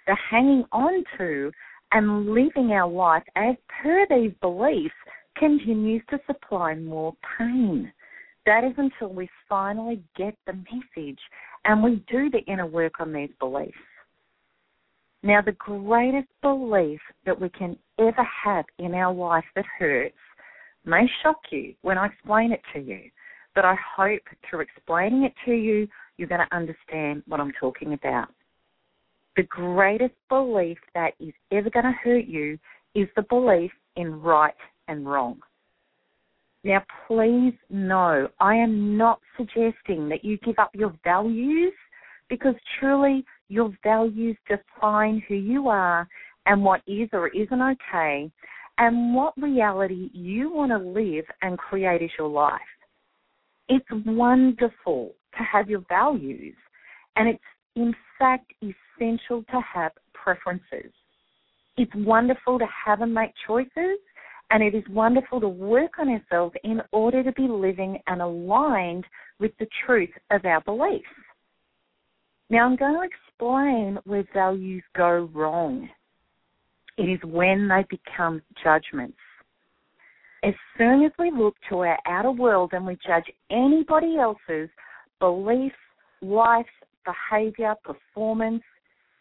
the 0.05 0.17
hanging 0.29 0.63
on 0.71 1.03
to 1.17 1.51
and 1.91 2.27
living 2.27 2.71
our 2.71 2.89
life 2.89 3.23
as 3.35 3.55
per 3.81 4.05
these 4.09 4.31
beliefs 4.41 4.93
continues 5.37 6.03
to 6.09 6.19
supply 6.25 6.75
more 6.75 7.13
pain. 7.37 7.91
That 8.45 8.63
is 8.63 8.73
until 8.77 9.13
we 9.13 9.29
finally 9.49 10.01
get 10.15 10.35
the 10.45 10.53
message 10.53 11.19
and 11.65 11.83
we 11.83 12.03
do 12.09 12.29
the 12.29 12.43
inner 12.51 12.65
work 12.65 12.99
on 12.99 13.11
these 13.11 13.29
beliefs. 13.39 13.77
Now, 15.27 15.41
the 15.41 15.51
greatest 15.51 16.29
belief 16.41 17.01
that 17.25 17.37
we 17.37 17.49
can 17.49 17.75
ever 17.99 18.25
have 18.45 18.63
in 18.79 18.93
our 18.93 19.13
life 19.13 19.43
that 19.57 19.65
hurts 19.77 20.15
may 20.85 21.05
shock 21.21 21.41
you 21.51 21.73
when 21.81 21.97
I 21.97 22.05
explain 22.05 22.53
it 22.53 22.61
to 22.73 22.79
you, 22.79 23.09
but 23.53 23.65
I 23.65 23.75
hope 23.97 24.21
through 24.49 24.61
explaining 24.61 25.23
it 25.23 25.33
to 25.43 25.51
you, 25.51 25.85
you're 26.15 26.29
going 26.29 26.47
to 26.49 26.55
understand 26.55 27.23
what 27.27 27.41
I'm 27.41 27.51
talking 27.59 27.91
about. 27.91 28.29
The 29.35 29.43
greatest 29.43 30.13
belief 30.29 30.77
that 30.95 31.11
is 31.19 31.33
ever 31.51 31.69
going 31.71 31.87
to 31.87 31.91
hurt 32.01 32.25
you 32.25 32.57
is 32.95 33.09
the 33.17 33.23
belief 33.23 33.71
in 33.97 34.21
right 34.21 34.55
and 34.87 35.05
wrong. 35.05 35.41
Now, 36.63 36.81
please 37.05 37.53
know, 37.69 38.29
I 38.39 38.55
am 38.55 38.95
not 38.95 39.19
suggesting 39.35 40.07
that 40.07 40.23
you 40.23 40.37
give 40.37 40.57
up 40.57 40.71
your 40.73 40.93
values 41.03 41.73
because 42.29 42.55
truly 42.79 43.25
your 43.49 43.71
values 43.83 44.37
define 44.47 45.23
who 45.27 45.35
you 45.35 45.67
are 45.67 46.07
and 46.45 46.63
what 46.63 46.81
is 46.87 47.09
or 47.13 47.29
isn't 47.29 47.61
okay 47.61 48.31
and 48.77 49.15
what 49.15 49.33
reality 49.37 50.09
you 50.13 50.51
want 50.53 50.71
to 50.71 50.77
live 50.77 51.25
and 51.41 51.57
create 51.57 52.01
as 52.01 52.09
your 52.17 52.29
life. 52.29 52.61
It's 53.69 53.85
wonderful 54.05 55.13
to 55.37 55.43
have 55.43 55.69
your 55.69 55.83
values 55.89 56.55
and 57.15 57.27
it's 57.27 57.43
in 57.75 57.93
fact 58.17 58.51
essential 58.61 59.43
to 59.51 59.61
have 59.73 59.91
preferences. 60.13 60.91
It's 61.77 61.91
wonderful 61.95 62.59
to 62.59 62.65
have 62.85 63.01
and 63.01 63.13
make 63.13 63.31
choices 63.45 63.99
and 64.51 64.63
it 64.63 64.73
is 64.73 64.83
wonderful 64.89 65.41
to 65.41 65.49
work 65.49 65.99
on 65.99 66.09
ourselves 66.09 66.55
in 66.63 66.81
order 66.91 67.23
to 67.23 67.31
be 67.33 67.47
living 67.47 67.99
and 68.07 68.21
aligned 68.21 69.05
with 69.39 69.51
the 69.59 69.67
truth 69.85 70.09
of 70.31 70.45
our 70.45 70.61
beliefs. 70.61 71.05
Now, 72.49 72.65
I'm 72.65 72.77
going 72.77 72.93
to 72.93 73.05
explain 73.37 73.99
where 74.05 74.23
values 74.33 74.83
go 74.95 75.29
wrong. 75.33 75.89
It 76.97 77.03
is 77.03 77.19
when 77.23 77.67
they 77.67 77.85
become 77.89 78.41
judgments. 78.63 79.17
As 80.43 80.53
soon 80.77 81.03
as 81.03 81.11
we 81.19 81.31
look 81.31 81.55
to 81.69 81.79
our 81.79 81.97
outer 82.07 82.31
world 82.31 82.71
and 82.73 82.85
we 82.85 82.97
judge 83.05 83.25
anybody 83.51 84.17
else's 84.17 84.69
beliefs, 85.19 85.75
life, 86.21 86.65
behavior, 87.05 87.75
performance 87.83 88.63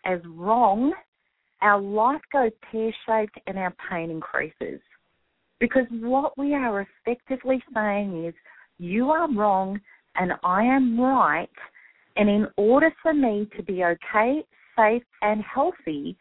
as 0.04 0.20
wrong, 0.26 0.92
our 1.62 1.80
life 1.80 2.20
goes 2.32 2.52
pear 2.70 2.92
shaped 3.06 3.38
and 3.46 3.58
our 3.58 3.74
pain 3.90 4.10
increases. 4.10 4.80
Because 5.58 5.86
what 5.90 6.36
we 6.38 6.54
are 6.54 6.86
effectively 7.06 7.62
saying 7.74 8.26
is, 8.26 8.34
you 8.78 9.10
are 9.10 9.32
wrong 9.32 9.80
and 10.16 10.32
I 10.44 10.64
am 10.64 11.00
right. 11.00 11.48
And 12.16 12.28
in 12.28 12.46
order 12.56 12.92
for 13.02 13.12
me 13.12 13.48
to 13.56 13.62
be 13.62 13.84
okay, 13.84 14.42
safe, 14.76 15.02
and 15.22 15.42
healthy, 15.42 16.16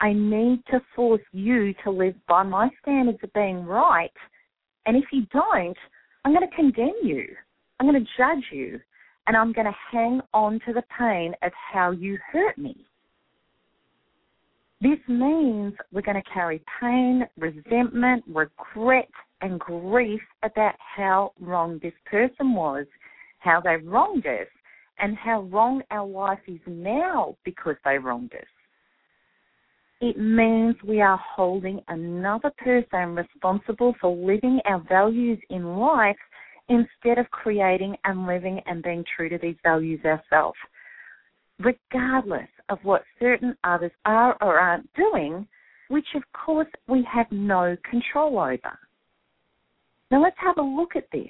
I 0.00 0.12
need 0.12 0.62
to 0.70 0.80
force 0.96 1.20
you 1.32 1.74
to 1.84 1.90
live 1.90 2.14
by 2.28 2.42
my 2.42 2.70
standards 2.82 3.18
of 3.22 3.32
being 3.32 3.64
right. 3.64 4.12
And 4.86 4.96
if 4.96 5.04
you 5.12 5.26
don't, 5.32 5.76
I'm 6.24 6.32
going 6.32 6.48
to 6.48 6.56
condemn 6.56 6.94
you. 7.02 7.26
I'm 7.78 7.86
going 7.86 8.02
to 8.02 8.10
judge 8.16 8.44
you. 8.52 8.80
And 9.26 9.36
I'm 9.36 9.52
going 9.52 9.66
to 9.66 9.76
hang 9.92 10.20
on 10.32 10.60
to 10.66 10.72
the 10.72 10.82
pain 10.98 11.34
of 11.42 11.52
how 11.72 11.90
you 11.90 12.18
hurt 12.32 12.56
me. 12.56 12.76
This 14.80 14.98
means 15.08 15.74
we're 15.92 16.00
going 16.00 16.22
to 16.22 16.30
carry 16.32 16.62
pain, 16.80 17.26
resentment, 17.36 18.24
regret, 18.26 19.10
and 19.42 19.60
grief 19.60 20.22
about 20.42 20.74
how 20.78 21.32
wrong 21.38 21.78
this 21.82 21.92
person 22.10 22.54
was, 22.54 22.86
how 23.40 23.60
they 23.60 23.76
wronged 23.76 24.26
us, 24.26 24.46
and 25.00 25.16
how 25.16 25.42
wrong 25.42 25.82
our 25.90 26.06
life 26.06 26.40
is 26.46 26.60
now 26.66 27.36
because 27.44 27.76
they 27.84 27.98
wronged 27.98 28.34
us. 28.34 28.46
It 30.00 30.18
means 30.18 30.76
we 30.86 31.02
are 31.02 31.20
holding 31.36 31.80
another 31.88 32.50
person 32.56 33.14
responsible 33.14 33.94
for 34.00 34.14
living 34.16 34.58
our 34.64 34.82
values 34.88 35.38
in 35.50 35.76
life 35.76 36.16
instead 36.70 37.18
of 37.18 37.30
creating 37.30 37.96
and 38.04 38.26
living 38.26 38.60
and 38.66 38.82
being 38.82 39.04
true 39.14 39.28
to 39.28 39.36
these 39.36 39.56
values 39.62 40.00
ourselves. 40.04 40.56
Regardless 41.58 42.48
of 42.70 42.78
what 42.82 43.02
certain 43.18 43.54
others 43.64 43.92
are 44.06 44.38
or 44.40 44.58
aren't 44.58 44.88
doing, 44.94 45.46
which 45.88 46.06
of 46.14 46.22
course 46.32 46.68
we 46.88 47.06
have 47.12 47.26
no 47.30 47.76
control 47.88 48.38
over. 48.38 48.78
Now 50.10 50.22
let's 50.22 50.36
have 50.38 50.56
a 50.56 50.62
look 50.62 50.96
at 50.96 51.10
this. 51.12 51.28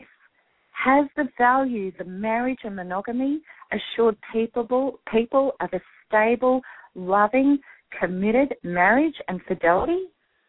Has 0.85 1.07
the 1.15 1.29
values 1.37 1.93
of 2.01 2.07
marriage 2.07 2.61
and 2.65 2.77
monogamy 2.77 3.43
assured 3.71 4.17
people, 4.33 4.99
people 5.13 5.53
of 5.61 5.69
a 5.75 5.81
stable, 6.07 6.63
loving, 6.95 7.59
committed 7.99 8.55
marriage 8.63 9.17
and 9.29 9.43
fidelity? 9.47 10.07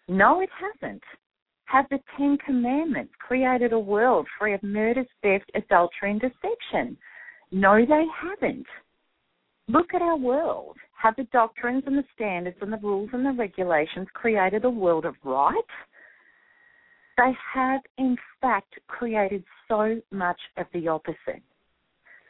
No, 0.07 0.39
it 0.39 0.49
hasn't. 0.57 1.03
Have 1.65 1.85
the 1.89 1.99
Ten 2.17 2.37
Commandments 2.45 3.11
created 3.19 3.73
a 3.73 3.79
world 3.79 4.25
free 4.39 4.53
of 4.53 4.63
murder, 4.63 5.03
theft, 5.21 5.51
adultery, 5.53 6.11
and 6.11 6.21
deception? 6.21 6.97
No, 7.51 7.85
they 7.85 8.05
haven't. 8.21 8.67
Look 9.67 9.93
at 9.93 10.01
our 10.01 10.17
world. 10.17 10.77
Have 11.01 11.15
the 11.17 11.27
doctrines 11.33 11.83
and 11.87 11.97
the 11.97 12.05
standards 12.15 12.57
and 12.61 12.71
the 12.71 12.77
rules 12.77 13.09
and 13.11 13.25
the 13.25 13.33
regulations 13.33 14.07
created 14.13 14.63
a 14.63 14.69
world 14.69 15.05
of 15.05 15.15
right? 15.25 15.55
They 17.21 17.37
have, 17.53 17.81
in 17.99 18.17
fact, 18.41 18.79
created 18.87 19.43
so 19.67 20.01
much 20.09 20.39
of 20.57 20.65
the 20.73 20.87
opposite. 20.87 21.43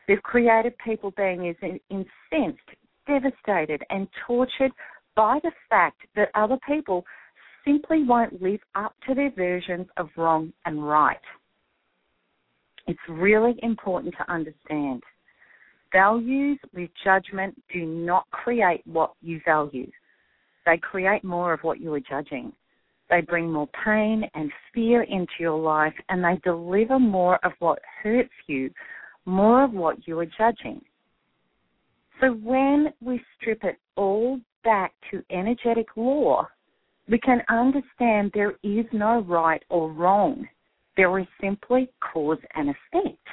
They've 0.06 0.22
created 0.22 0.74
people 0.86 1.14
being 1.16 1.46
incensed, 1.90 2.60
devastated, 3.08 3.84
and 3.90 4.10
tortured 4.28 4.74
by 5.16 5.40
the 5.44 5.52
fact 5.70 6.02
that 6.18 6.30
other 6.36 6.58
people 6.68 7.06
simply 7.64 8.04
won't 8.04 8.42
live 8.42 8.60
up 8.76 8.94
to 9.08 9.16
their 9.16 9.32
versions 9.32 9.88
of 9.96 10.10
wrong 10.18 10.52
and 10.66 10.86
right. 10.86 11.22
It's 12.88 13.00
really 13.08 13.56
important 13.64 14.14
to 14.18 14.30
understand. 14.30 15.04
Values 15.94 16.60
with 16.74 16.90
judgment 17.02 17.56
do 17.72 17.86
not 17.86 18.30
create 18.32 18.82
what 18.86 19.14
you 19.22 19.40
value. 19.46 19.90
They 20.66 20.78
create 20.78 21.24
more 21.24 21.54
of 21.54 21.62
what 21.62 21.80
you 21.80 21.94
are 21.94 22.02
judging. 22.02 22.52
They 23.12 23.20
bring 23.22 23.52
more 23.52 23.68
pain 23.84 24.24
and 24.34 24.52
fear 24.74 25.04
into 25.04 25.34
your 25.38 25.60
life 25.60 25.94
and 26.08 26.24
they 26.24 26.40
deliver 26.46 26.98
more 26.98 27.38
of 27.46 27.52
what 27.60 27.80
hurts 28.02 28.32
you, 28.48 28.72
more 29.26 29.66
of 29.66 29.74
what 29.74 30.08
you 30.08 30.18
are 30.20 30.26
judging. 30.26 30.82
So 32.22 32.32
when 32.32 32.94
we 33.02 33.22
strip 33.36 33.66
it 33.66 33.78
all 33.98 34.40
back 34.64 34.94
to 35.12 35.22
energetic 35.30 35.88
law, 35.98 36.48
we 37.10 37.20
can 37.20 37.42
understand 37.50 38.32
there 38.34 38.56
is 38.64 38.86
no 38.94 39.20
right 39.28 39.62
or 39.70 39.92
wrong. 39.92 40.48
There 40.96 41.20
is 41.20 41.28
simply 41.42 41.90
cause 42.14 42.38
and 42.56 42.70
effect. 42.70 43.28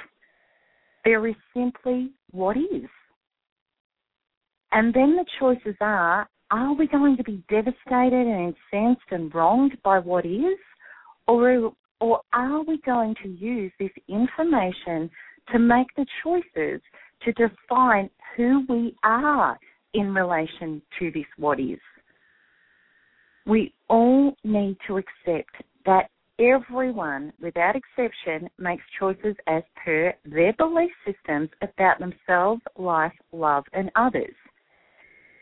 There 1.05 1.25
is 1.25 1.35
simply 1.53 2.11
what 2.31 2.57
is. 2.57 2.89
And 4.73 4.93
then 4.93 5.15
the 5.15 5.25
choices 5.39 5.77
are 5.79 6.27
are 6.51 6.73
we 6.73 6.87
going 6.87 7.15
to 7.17 7.23
be 7.23 7.43
devastated 7.49 8.27
and 8.27 8.55
incensed 8.73 9.05
and 9.11 9.33
wronged 9.33 9.77
by 9.83 9.99
what 9.99 10.25
is? 10.25 10.57
Or, 11.27 11.71
or 11.99 12.21
are 12.33 12.63
we 12.63 12.79
going 12.85 13.15
to 13.23 13.29
use 13.29 13.71
this 13.79 13.91
information 14.07 15.09
to 15.51 15.59
make 15.59 15.87
the 15.95 16.05
choices 16.23 16.81
to 17.23 17.31
define 17.33 18.09
who 18.35 18.65
we 18.67 18.95
are 19.03 19.59
in 19.93 20.13
relation 20.13 20.81
to 20.97 21.11
this 21.11 21.25
what 21.37 21.59
is? 21.59 21.79
We 23.45 23.73
all 23.87 24.35
need 24.43 24.77
to 24.87 24.97
accept 24.97 25.51
that 25.85 26.09
everyone, 26.39 27.33
without 27.41 27.75
exception, 27.75 28.49
makes 28.57 28.83
choices 28.99 29.35
as 29.47 29.63
per 29.83 30.13
their 30.25 30.53
belief 30.53 30.91
systems 31.05 31.49
about 31.61 31.99
themselves, 31.99 32.61
life, 32.77 33.13
love, 33.31 33.65
and 33.73 33.91
others 33.95 34.35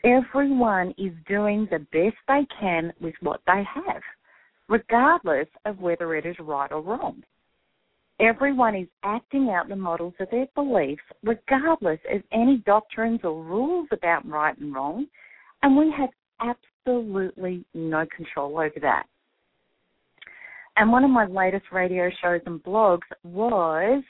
everyone 0.04 0.94
is 0.98 1.12
doing 1.26 1.66
the 1.70 1.78
best 1.92 2.16
they 2.26 2.46
can 2.60 2.92
with 3.00 3.14
what 3.20 3.40
they 3.46 3.62
have, 3.74 4.02
regardless 4.68 5.48
of 5.64 5.80
whether 5.80 6.14
it 6.14 6.26
is 6.26 6.36
right 6.40 6.70
or 6.70 6.80
wrong. 6.80 7.22
Everyone 8.20 8.74
is 8.74 8.88
acting 9.04 9.50
out 9.50 9.68
the 9.68 9.76
models 9.76 10.14
of 10.18 10.28
their 10.30 10.46
beliefs, 10.54 11.02
regardless 11.22 12.00
of 12.12 12.22
any 12.32 12.62
doctrines 12.66 13.20
or 13.22 13.42
rules 13.42 13.88
about 13.92 14.28
right 14.28 14.58
and 14.58 14.74
wrong, 14.74 15.06
and 15.62 15.76
we 15.76 15.92
have 15.96 16.10
absolutely 16.40 17.64
no 17.74 18.06
control 18.14 18.58
over 18.58 18.80
that. 18.80 19.04
And 20.76 20.92
one 20.92 21.04
of 21.04 21.10
my 21.10 21.26
latest 21.26 21.66
radio 21.72 22.08
shows 22.22 22.40
and 22.46 22.62
blogs 22.62 23.00
was 23.24 24.02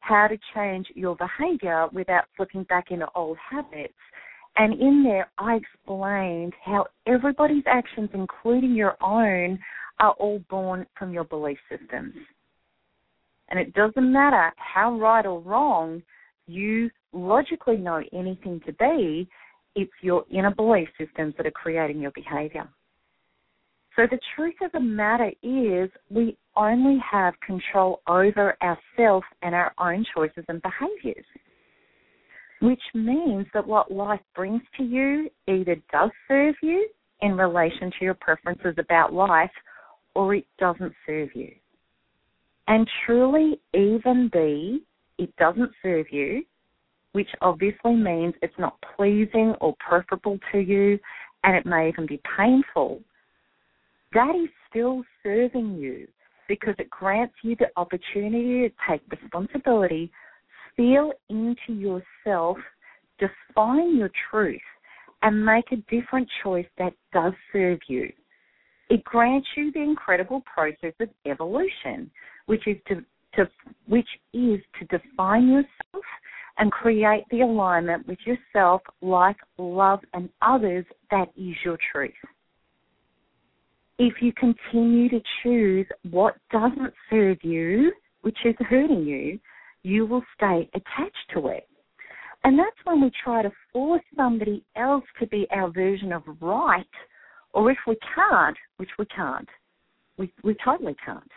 how 0.00 0.28
to 0.28 0.38
change 0.54 0.86
your 0.94 1.16
behavior 1.16 1.86
without 1.92 2.24
slipping 2.36 2.64
back 2.64 2.90
into 2.90 3.06
old 3.14 3.38
habits 3.50 3.94
and 4.58 4.72
in 4.80 5.04
there, 5.04 5.30
I 5.38 5.56
explained 5.56 6.52
how 6.64 6.86
everybody's 7.06 7.62
actions, 7.66 8.10
including 8.12 8.74
your 8.74 8.96
own, 9.00 9.58
are 10.00 10.12
all 10.18 10.40
born 10.50 10.84
from 10.98 11.12
your 11.12 11.24
belief 11.24 11.58
systems. 11.70 12.14
And 13.48 13.58
it 13.58 13.72
doesn't 13.72 14.12
matter 14.12 14.52
how 14.56 14.98
right 14.98 15.24
or 15.24 15.40
wrong 15.40 16.02
you 16.46 16.90
logically 17.12 17.76
know 17.76 18.02
anything 18.12 18.60
to 18.66 18.72
be, 18.72 19.28
it's 19.76 19.92
your 20.02 20.24
inner 20.30 20.54
belief 20.54 20.88
systems 20.98 21.34
that 21.36 21.46
are 21.46 21.52
creating 21.52 22.00
your 22.00 22.10
behavior. 22.10 22.68
So 23.94 24.06
the 24.10 24.18
truth 24.34 24.54
of 24.60 24.72
the 24.72 24.80
matter 24.80 25.30
is 25.42 25.88
we 26.10 26.36
only 26.56 26.98
have 27.10 27.34
control 27.46 28.00
over 28.08 28.56
ourselves 28.62 29.26
and 29.42 29.54
our 29.54 29.72
own 29.78 30.04
choices 30.14 30.44
and 30.48 30.60
behaviors 30.62 31.24
which 32.60 32.82
means 32.94 33.46
that 33.54 33.66
what 33.66 33.90
life 33.90 34.20
brings 34.34 34.62
to 34.76 34.82
you 34.82 35.30
either 35.46 35.76
does 35.92 36.10
serve 36.26 36.54
you 36.62 36.88
in 37.20 37.36
relation 37.36 37.90
to 37.90 38.04
your 38.04 38.14
preferences 38.14 38.74
about 38.78 39.12
life 39.12 39.50
or 40.14 40.34
it 40.34 40.46
doesn't 40.58 40.92
serve 41.06 41.28
you. 41.34 41.50
And 42.66 42.88
truly, 43.06 43.60
even 43.74 44.28
be 44.32 44.82
it 45.18 45.34
doesn't 45.36 45.70
serve 45.82 46.06
you, 46.10 46.44
which 47.12 47.28
obviously 47.40 47.94
means 47.94 48.34
it's 48.42 48.58
not 48.58 48.76
pleasing 48.96 49.54
or 49.60 49.74
preferable 49.80 50.38
to 50.52 50.58
you, 50.58 50.98
and 51.44 51.56
it 51.56 51.66
may 51.66 51.88
even 51.88 52.06
be 52.06 52.20
painful, 52.36 53.00
that 54.12 54.34
is 54.34 54.48
still 54.68 55.02
serving 55.22 55.76
you 55.76 56.06
because 56.48 56.74
it 56.78 56.90
grants 56.90 57.34
you 57.42 57.56
the 57.56 57.66
opportunity 57.76 58.68
to 58.68 58.74
take 58.88 59.02
responsibility 59.10 60.10
feel 60.78 61.12
into 61.28 61.72
yourself, 61.72 62.56
define 63.18 63.96
your 63.96 64.10
truth, 64.30 64.60
and 65.22 65.44
make 65.44 65.72
a 65.72 65.76
different 65.94 66.28
choice 66.42 66.68
that 66.78 66.92
does 67.12 67.32
serve 67.52 67.80
you. 67.88 68.10
It 68.88 69.04
grants 69.04 69.48
you 69.56 69.72
the 69.72 69.82
incredible 69.82 70.42
process 70.42 70.94
of 71.00 71.08
evolution, 71.26 72.10
which 72.46 72.66
is 72.66 72.76
to, 72.86 73.04
to 73.34 73.50
which 73.88 74.08
is 74.32 74.60
to 74.78 74.86
define 74.86 75.48
yourself 75.48 76.04
and 76.58 76.70
create 76.70 77.24
the 77.30 77.40
alignment 77.40 78.06
with 78.06 78.18
yourself, 78.24 78.80
life, 79.02 79.36
love, 79.58 80.00
and 80.14 80.28
others 80.42 80.86
that 81.10 81.28
is 81.36 81.54
your 81.64 81.76
truth. 81.92 82.12
If 83.98 84.14
you 84.22 84.32
continue 84.32 85.08
to 85.08 85.20
choose 85.42 85.86
what 86.10 86.36
doesn't 86.52 86.94
serve 87.10 87.38
you, 87.42 87.92
which 88.22 88.38
is 88.44 88.54
hurting 88.60 89.04
you, 89.04 89.40
you 89.82 90.06
will 90.06 90.22
stay 90.36 90.68
attached 90.74 91.16
to 91.34 91.48
it. 91.48 91.68
And 92.44 92.58
that's 92.58 92.76
when 92.84 93.02
we 93.02 93.10
try 93.24 93.42
to 93.42 93.52
force 93.72 94.02
somebody 94.16 94.64
else 94.76 95.04
to 95.20 95.26
be 95.26 95.46
our 95.50 95.70
version 95.70 96.12
of 96.12 96.22
right, 96.40 96.86
or 97.52 97.70
if 97.70 97.78
we 97.86 97.96
can't, 98.14 98.56
which 98.76 98.90
we 98.98 99.06
can't, 99.06 99.48
we, 100.16 100.32
we 100.44 100.56
totally 100.64 100.96
can't, 101.04 101.30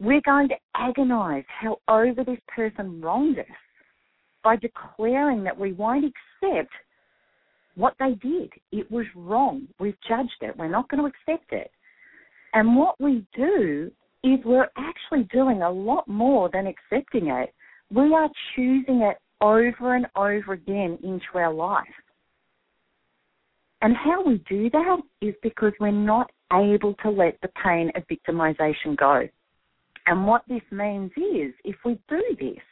we're 0.00 0.20
going 0.22 0.48
to 0.48 0.56
agonize 0.74 1.44
how 1.48 1.78
over 1.88 2.24
this 2.24 2.38
person 2.54 3.00
wronged 3.00 3.38
us 3.38 3.46
by 4.44 4.56
declaring 4.56 5.42
that 5.44 5.58
we 5.58 5.72
won't 5.72 6.04
accept 6.04 6.72
what 7.74 7.94
they 7.98 8.14
did. 8.22 8.50
It 8.72 8.90
was 8.90 9.06
wrong. 9.14 9.66
We've 9.78 9.96
judged 10.08 10.36
it. 10.40 10.56
We're 10.56 10.68
not 10.68 10.88
going 10.88 11.02
to 11.02 11.08
accept 11.08 11.52
it. 11.52 11.70
And 12.52 12.76
what 12.76 13.00
we 13.00 13.24
do 13.34 13.90
is 14.24 14.38
we're 14.44 14.68
actually 14.76 15.24
doing 15.32 15.62
a 15.62 15.70
lot 15.70 16.06
more 16.08 16.50
than 16.52 16.66
accepting 16.66 17.28
it. 17.28 17.54
We 17.90 18.12
are 18.14 18.28
choosing 18.54 19.02
it 19.02 19.16
over 19.40 19.94
and 19.94 20.06
over 20.16 20.52
again 20.52 20.98
into 21.02 21.26
our 21.34 21.52
life. 21.52 21.84
And 23.82 23.94
how 23.94 24.24
we 24.24 24.42
do 24.48 24.70
that 24.70 24.98
is 25.20 25.34
because 25.42 25.72
we're 25.78 25.90
not 25.90 26.30
able 26.52 26.94
to 27.02 27.10
let 27.10 27.38
the 27.42 27.48
pain 27.62 27.92
of 27.94 28.02
victimization 28.08 28.96
go. 28.96 29.28
And 30.06 30.26
what 30.26 30.42
this 30.48 30.62
means 30.70 31.10
is 31.16 31.52
if 31.64 31.76
we 31.84 31.98
do 32.08 32.22
this, 32.38 32.62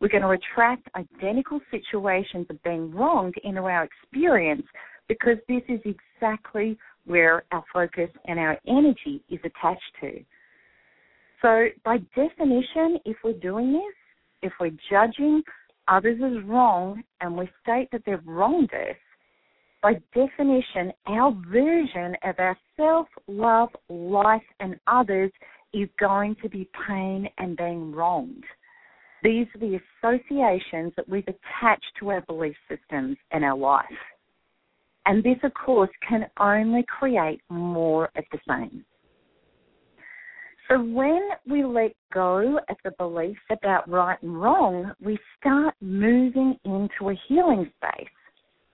we're 0.00 0.08
going 0.08 0.22
to 0.22 0.30
attract 0.30 0.88
identical 0.96 1.60
situations 1.70 2.46
of 2.48 2.62
being 2.62 2.90
wronged 2.90 3.34
into 3.44 3.60
our 3.62 3.84
experience 3.84 4.66
because 5.08 5.36
this 5.48 5.62
is 5.68 5.80
exactly 5.84 6.78
where 7.04 7.44
our 7.52 7.64
focus 7.72 8.08
and 8.26 8.38
our 8.38 8.58
energy 8.66 9.22
is 9.28 9.40
attached 9.44 9.80
to. 10.00 10.20
So, 11.42 11.66
by 11.84 11.98
definition, 12.14 12.98
if 13.04 13.16
we're 13.24 13.32
doing 13.32 13.72
this, 13.72 13.94
if 14.42 14.52
we're 14.60 14.76
judging 14.90 15.42
others 15.88 16.20
as 16.24 16.44
wrong 16.44 17.02
and 17.20 17.36
we 17.36 17.48
state 17.62 17.88
that 17.92 18.02
they've 18.04 18.26
wronged 18.26 18.72
us, 18.74 18.96
by 19.82 19.94
definition, 20.14 20.92
our 21.06 21.32
version 21.50 22.14
of 22.22 22.34
our 22.38 22.56
self, 22.76 23.06
love, 23.26 23.70
life, 23.88 24.42
and 24.60 24.78
others 24.86 25.30
is 25.72 25.88
going 25.98 26.36
to 26.42 26.48
be 26.50 26.68
pain 26.86 27.26
and 27.38 27.56
being 27.56 27.92
wronged. 27.92 28.44
These 29.22 29.46
are 29.54 29.58
the 29.58 29.80
associations 30.02 30.92
that 30.96 31.08
we've 31.08 31.28
attached 31.28 31.92
to 32.00 32.10
our 32.10 32.20
belief 32.22 32.56
systems 32.68 33.16
and 33.32 33.44
our 33.44 33.56
life. 33.56 33.86
And 35.06 35.22
this, 35.22 35.38
of 35.42 35.52
course, 35.54 35.90
can 36.06 36.26
only 36.38 36.84
create 36.86 37.40
more 37.48 38.10
of 38.16 38.24
the 38.32 38.38
same. 38.48 38.84
So 40.70 40.78
when 40.78 41.30
we 41.48 41.64
let 41.64 41.90
go 42.14 42.58
of 42.68 42.76
the 42.84 42.92
beliefs 42.96 43.40
about 43.50 43.90
right 43.90 44.22
and 44.22 44.40
wrong, 44.40 44.92
we 45.00 45.18
start 45.36 45.74
moving 45.80 46.56
into 46.64 47.10
a 47.10 47.20
healing 47.26 47.68
space. 47.76 48.06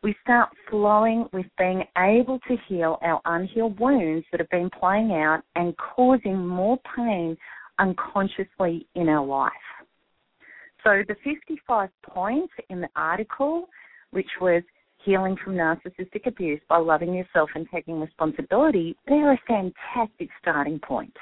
We 0.02 0.14
start 0.22 0.50
flowing 0.68 1.26
with 1.32 1.46
being 1.56 1.84
able 1.96 2.38
to 2.48 2.56
heal 2.68 2.98
our 3.00 3.22
unhealed 3.24 3.80
wounds 3.80 4.26
that 4.30 4.40
have 4.40 4.50
been 4.50 4.68
playing 4.78 5.12
out 5.12 5.40
and 5.54 5.74
causing 5.78 6.46
more 6.46 6.78
pain 6.94 7.34
unconsciously 7.78 8.86
in 8.94 9.08
our 9.08 9.24
life. 9.24 9.52
So 10.84 11.02
the 11.08 11.16
55 11.24 11.88
points 12.02 12.52
in 12.68 12.82
the 12.82 12.88
article, 12.94 13.70
which 14.10 14.28
was 14.38 14.62
healing 15.02 15.36
from 15.42 15.54
narcissistic 15.54 16.26
abuse 16.26 16.60
by 16.68 16.76
loving 16.76 17.14
yourself 17.14 17.48
and 17.54 17.66
taking 17.72 18.00
responsibility, 18.00 18.96
they're 19.06 19.32
a 19.32 19.40
fantastic 19.48 20.28
starting 20.42 20.78
point. 20.78 21.16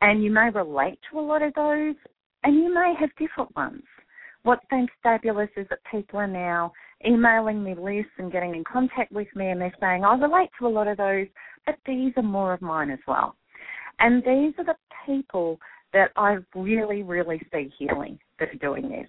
And 0.00 0.22
you 0.22 0.30
may 0.30 0.50
relate 0.50 0.98
to 1.10 1.18
a 1.18 1.20
lot 1.20 1.42
of 1.42 1.52
those, 1.54 1.94
and 2.42 2.54
you 2.54 2.72
may 2.72 2.94
have 2.98 3.10
different 3.18 3.54
ones. 3.54 3.82
What's 4.42 4.64
been 4.70 4.88
fabulous 5.02 5.50
is 5.56 5.66
that 5.68 5.80
people 5.90 6.18
are 6.18 6.26
now 6.26 6.72
emailing 7.06 7.62
me 7.62 7.74
lists 7.74 8.12
and 8.18 8.32
getting 8.32 8.54
in 8.54 8.64
contact 8.64 9.12
with 9.12 9.28
me, 9.34 9.50
and 9.50 9.60
they're 9.60 9.74
saying, 9.80 10.04
I 10.04 10.16
relate 10.16 10.50
to 10.58 10.66
a 10.66 10.68
lot 10.68 10.88
of 10.88 10.96
those, 10.96 11.26
but 11.66 11.76
these 11.86 12.12
are 12.16 12.22
more 12.22 12.54
of 12.54 12.62
mine 12.62 12.90
as 12.90 12.98
well. 13.06 13.36
And 13.98 14.22
these 14.22 14.54
are 14.58 14.64
the 14.64 14.76
people 15.04 15.58
that 15.92 16.10
I 16.16 16.38
really, 16.54 17.02
really 17.02 17.40
see 17.52 17.70
healing 17.78 18.18
that 18.38 18.48
are 18.48 18.58
doing 18.58 18.88
this. 18.88 19.08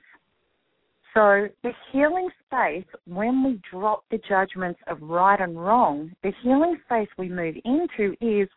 So 1.13 1.47
the 1.63 1.71
healing 1.91 2.30
space, 2.45 2.86
when 3.06 3.43
we 3.43 3.62
drop 3.69 4.04
the 4.12 4.19
judgments 4.30 4.80
of 4.88 5.01
right 5.01 5.39
and 5.39 5.62
wrong, 5.62 6.12
the 6.23 6.32
healing 6.41 6.77
space 6.86 7.10
we 7.17 7.30
move 7.30 7.56
into 7.65 8.15
is 8.21 8.49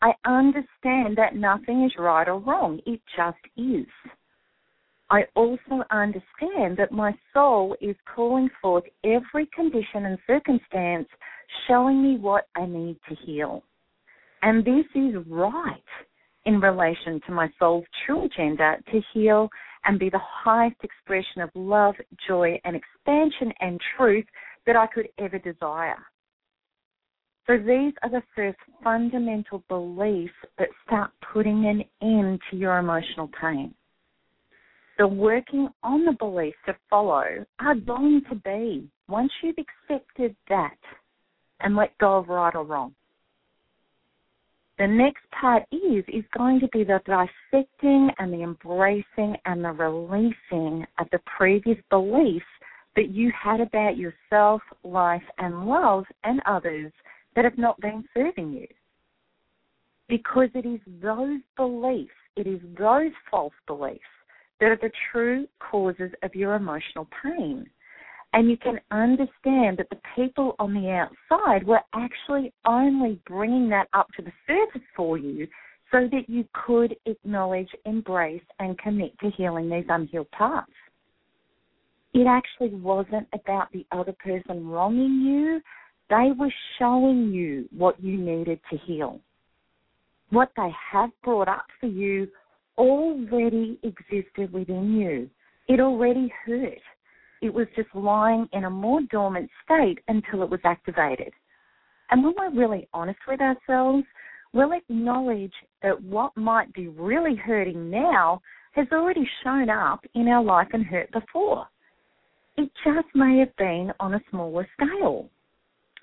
I 0.00 0.12
understand 0.24 1.16
that 1.16 1.34
nothing 1.34 1.84
is 1.84 1.92
right 1.98 2.28
or 2.28 2.38
wrong. 2.38 2.80
It 2.86 3.00
just 3.16 3.38
is. 3.56 3.86
I 5.10 5.22
also 5.34 5.82
understand 5.90 6.76
that 6.76 6.92
my 6.92 7.12
soul 7.32 7.76
is 7.80 7.96
calling 8.14 8.50
forth 8.60 8.84
every 9.04 9.46
condition 9.54 10.04
and 10.04 10.18
circumstance 10.26 11.08
showing 11.66 12.02
me 12.02 12.18
what 12.18 12.46
I 12.54 12.66
need 12.66 12.98
to 13.08 13.14
heal. 13.24 13.64
And 14.42 14.64
this 14.64 14.84
is 14.94 15.14
right 15.26 15.82
in 16.44 16.60
relation 16.60 17.20
to 17.26 17.32
my 17.32 17.48
soul's 17.58 17.84
true 18.06 18.26
agenda 18.26 18.76
to 18.92 19.00
heal 19.12 19.48
and 19.84 19.98
be 19.98 20.10
the 20.10 20.20
highest 20.22 20.76
expression 20.82 21.42
of 21.42 21.50
love, 21.54 21.94
joy, 22.26 22.60
and 22.64 22.76
expansion 22.76 23.52
and 23.60 23.80
truth 23.96 24.26
that 24.66 24.76
I 24.76 24.86
could 24.86 25.08
ever 25.18 25.38
desire. 25.38 25.98
So 27.48 27.56
these 27.56 27.94
are 28.02 28.10
the 28.10 28.22
first 28.36 28.58
fundamental 28.84 29.64
beliefs 29.68 30.34
that 30.58 30.68
start 30.86 31.10
putting 31.32 31.66
an 31.66 31.84
end 32.02 32.40
to 32.50 32.56
your 32.56 32.78
emotional 32.78 33.30
pain. 33.40 33.74
The 34.98 35.08
working 35.08 35.68
on 35.82 36.04
the 36.04 36.12
beliefs 36.12 36.58
to 36.66 36.76
follow 36.90 37.46
are 37.60 37.74
going 37.74 38.22
to 38.28 38.34
be 38.36 38.88
once 39.08 39.32
you've 39.42 39.56
accepted 39.58 40.36
that 40.48 40.76
and 41.60 41.74
let 41.74 41.96
go 41.98 42.18
of 42.18 42.28
right 42.28 42.54
or 42.54 42.64
wrong 42.64 42.94
the 44.78 44.86
next 44.86 45.24
part 45.32 45.64
is 45.72 46.04
is 46.08 46.24
going 46.36 46.60
to 46.60 46.68
be 46.68 46.84
the 46.84 47.00
dissecting 47.04 48.10
and 48.18 48.32
the 48.32 48.42
embracing 48.42 49.36
and 49.44 49.64
the 49.64 49.72
releasing 49.72 50.86
of 51.00 51.08
the 51.10 51.18
previous 51.36 51.78
beliefs 51.90 52.46
that 52.94 53.10
you 53.10 53.30
had 53.30 53.60
about 53.60 53.96
yourself, 53.96 54.60
life, 54.84 55.22
and 55.38 55.66
love 55.66 56.04
and 56.24 56.40
others 56.46 56.92
that 57.34 57.44
have 57.44 57.58
not 57.58 57.80
been 57.80 58.04
serving 58.14 58.52
you. 58.52 58.66
Because 60.08 60.48
it 60.54 60.66
is 60.66 60.80
those 61.02 61.40
beliefs, 61.56 62.10
it 62.36 62.46
is 62.46 62.60
those 62.78 63.12
false 63.30 63.52
beliefs 63.66 64.00
that 64.60 64.66
are 64.66 64.78
the 64.80 64.90
true 65.12 65.46
causes 65.60 66.10
of 66.22 66.34
your 66.34 66.54
emotional 66.54 67.08
pain 67.22 67.68
and 68.32 68.50
you 68.50 68.56
can 68.56 68.78
understand 68.90 69.78
that 69.78 69.88
the 69.90 70.00
people 70.14 70.54
on 70.58 70.74
the 70.74 70.90
outside 70.90 71.66
were 71.66 71.80
actually 71.94 72.52
only 72.66 73.20
bringing 73.26 73.68
that 73.70 73.88
up 73.94 74.08
to 74.16 74.22
the 74.22 74.32
surface 74.46 74.86
for 74.94 75.16
you 75.16 75.46
so 75.90 76.06
that 76.12 76.28
you 76.28 76.44
could 76.66 76.94
acknowledge, 77.06 77.68
embrace, 77.86 78.42
and 78.58 78.78
commit 78.78 79.18
to 79.20 79.30
healing 79.30 79.70
these 79.70 79.86
unhealed 79.88 80.30
parts. 80.30 80.72
It 82.12 82.26
actually 82.26 82.78
wasn't 82.78 83.26
about 83.32 83.72
the 83.72 83.86
other 83.92 84.14
person 84.22 84.66
wronging 84.66 85.22
you. 85.22 85.60
They 86.10 86.30
were 86.38 86.52
showing 86.78 87.32
you 87.32 87.68
what 87.76 88.02
you 88.02 88.16
needed 88.16 88.60
to 88.70 88.78
heal. 88.78 89.20
What 90.30 90.50
they 90.56 90.70
have 90.92 91.10
brought 91.22 91.48
up 91.48 91.66
for 91.80 91.86
you 91.86 92.28
already 92.76 93.78
existed 93.82 94.52
within 94.52 94.94
you. 94.94 95.28
It 95.68 95.80
already 95.80 96.32
hurt 96.46 96.78
it 97.40 97.52
was 97.52 97.66
just 97.76 97.88
lying 97.94 98.48
in 98.52 98.64
a 98.64 98.70
more 98.70 99.00
dormant 99.10 99.50
state 99.64 99.98
until 100.08 100.42
it 100.42 100.50
was 100.50 100.60
activated. 100.64 101.32
And 102.10 102.24
when 102.24 102.34
we're 102.36 102.50
really 102.50 102.88
honest 102.92 103.18
with 103.28 103.40
ourselves, 103.40 104.04
we'll 104.52 104.72
acknowledge 104.72 105.52
that 105.82 106.02
what 106.02 106.36
might 106.36 106.72
be 106.72 106.88
really 106.88 107.36
hurting 107.36 107.90
now 107.90 108.40
has 108.72 108.86
already 108.92 109.28
shown 109.44 109.70
up 109.70 110.00
in 110.14 110.28
our 110.28 110.42
life 110.42 110.68
and 110.72 110.84
hurt 110.84 111.10
before. 111.12 111.66
It 112.56 112.70
just 112.84 113.08
may 113.14 113.38
have 113.38 113.54
been 113.56 113.92
on 114.00 114.14
a 114.14 114.20
smaller 114.30 114.66
scale. 114.74 115.30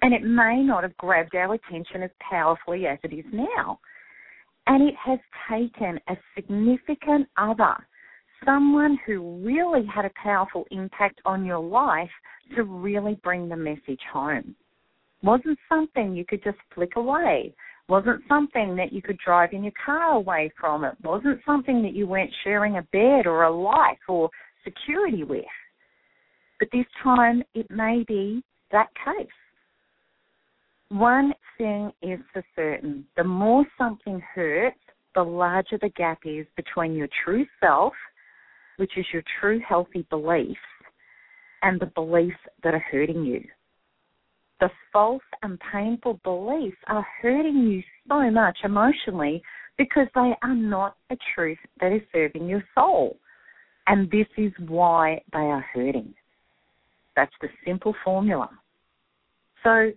And 0.05 0.13
it 0.13 0.21
may 0.21 0.61
not 0.61 0.83
have 0.83 0.95
grabbed 0.97 1.33
our 1.33 1.55
attention 1.55 2.03
as 2.03 2.11
powerfully 2.19 2.85
as 2.85 2.99
it 3.01 3.11
is 3.11 3.25
now. 3.33 3.79
And 4.67 4.87
it 4.87 4.93
has 5.03 5.17
taken 5.49 5.99
a 6.07 6.15
significant 6.35 7.27
other 7.37 7.75
someone 8.45 8.99
who 9.03 9.41
really 9.43 9.83
had 9.87 10.05
a 10.05 10.11
powerful 10.21 10.67
impact 10.69 11.19
on 11.25 11.43
your 11.43 11.57
life 11.57 12.11
to 12.55 12.61
really 12.61 13.19
bring 13.23 13.49
the 13.49 13.55
message 13.55 14.01
home. 14.13 14.53
Wasn't 15.23 15.57
something 15.67 16.15
you 16.15 16.23
could 16.23 16.43
just 16.43 16.59
flick 16.75 16.97
away. 16.97 17.55
Wasn't 17.89 18.21
something 18.29 18.75
that 18.75 18.93
you 18.93 19.01
could 19.01 19.17
drive 19.17 19.53
in 19.53 19.63
your 19.63 19.73
car 19.83 20.11
away 20.11 20.51
from 20.59 20.83
it. 20.83 20.93
Wasn't 21.03 21.39
something 21.47 21.81
that 21.81 21.95
you 21.95 22.05
weren't 22.05 22.31
sharing 22.43 22.77
a 22.77 22.83
bed 22.91 23.25
or 23.25 23.45
a 23.45 23.51
life 23.51 23.97
or 24.07 24.29
security 24.63 25.23
with. 25.23 25.45
But 26.59 26.67
this 26.71 26.85
time 27.03 27.41
it 27.55 27.65
may 27.71 28.05
be 28.07 28.43
that 28.71 28.89
case. 29.03 29.25
One 30.89 31.33
thing 31.57 31.91
is 32.01 32.19
for 32.31 32.43
certain 32.55 33.05
the 33.17 33.23
more 33.23 33.65
something 33.77 34.21
hurts, 34.33 34.79
the 35.15 35.23
larger 35.23 35.77
the 35.81 35.89
gap 35.89 36.19
is 36.25 36.45
between 36.55 36.93
your 36.93 37.07
true 37.23 37.45
self 37.59 37.93
which 38.77 38.97
is 38.97 39.05
your 39.13 39.23
true 39.39 39.61
healthy 39.67 40.05
beliefs, 40.09 40.59
and 41.61 41.79
the 41.79 41.91
beliefs 41.95 42.37
that 42.63 42.73
are 42.73 42.85
hurting 42.91 43.23
you. 43.23 43.43
The 44.59 44.69
false 44.91 45.23
and 45.43 45.59
painful 45.71 46.19
beliefs 46.23 46.77
are 46.87 47.05
hurting 47.21 47.57
you 47.67 47.83
so 48.07 48.29
much 48.31 48.57
emotionally 48.63 49.41
because 49.77 50.07
they 50.15 50.33
are 50.43 50.55
not 50.55 50.95
a 51.09 51.17
truth 51.33 51.57
that 51.81 51.91
is 51.91 52.01
serving 52.13 52.47
your 52.47 52.63
soul. 52.73 53.17
And 53.87 54.09
this 54.09 54.27
is 54.37 54.51
why 54.67 55.21
they 55.33 55.39
are 55.39 55.65
hurting. 55.73 56.13
That's 57.15 57.33
the 57.41 57.49
simple 57.65 57.93
formula. 58.03 58.49
So, 59.63 59.91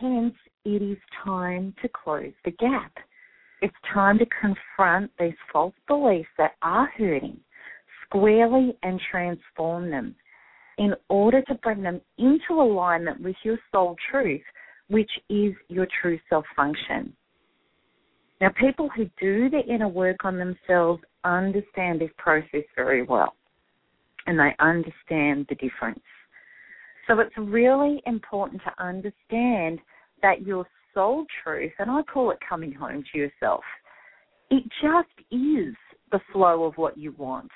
hence, 0.00 0.34
it 0.64 0.82
is 0.82 0.98
time 1.24 1.74
to 1.82 1.88
close 1.88 2.32
the 2.44 2.50
gap. 2.52 2.92
It's 3.60 3.74
time 3.92 4.18
to 4.18 4.26
confront 4.40 5.10
these 5.18 5.36
false 5.52 5.74
beliefs 5.86 6.28
that 6.38 6.52
are 6.62 6.90
hurting 6.96 7.38
squarely 8.06 8.76
and 8.82 9.00
transform 9.10 9.90
them 9.90 10.14
in 10.78 10.94
order 11.08 11.42
to 11.42 11.54
bring 11.56 11.82
them 11.82 12.00
into 12.18 12.52
alignment 12.52 13.20
with 13.20 13.36
your 13.44 13.58
soul 13.70 13.96
truth, 14.10 14.42
which 14.88 15.10
is 15.28 15.52
your 15.68 15.86
true 16.00 16.18
self 16.28 16.44
function. 16.56 17.12
Now, 18.40 18.50
people 18.58 18.88
who 18.88 19.04
do 19.20 19.48
the 19.48 19.62
inner 19.72 19.88
work 19.88 20.24
on 20.24 20.36
themselves 20.36 21.02
understand 21.24 22.00
this 22.00 22.10
process 22.18 22.64
very 22.74 23.02
well 23.02 23.34
and 24.26 24.38
they 24.38 24.54
understand 24.58 25.46
the 25.48 25.54
difference. 25.54 26.00
So 27.08 27.18
it's 27.18 27.36
really 27.36 28.02
important 28.06 28.62
to 28.62 28.84
understand 28.84 29.80
that 30.22 30.46
your 30.46 30.66
soul 30.94 31.24
truth, 31.42 31.72
and 31.78 31.90
I 31.90 32.02
call 32.02 32.30
it 32.30 32.38
coming 32.46 32.72
home 32.72 33.04
to 33.12 33.18
yourself, 33.18 33.62
it 34.50 34.62
just 34.80 35.08
is 35.30 35.74
the 36.12 36.20
flow 36.32 36.64
of 36.64 36.74
what 36.76 36.96
you 36.96 37.12
want. 37.18 37.50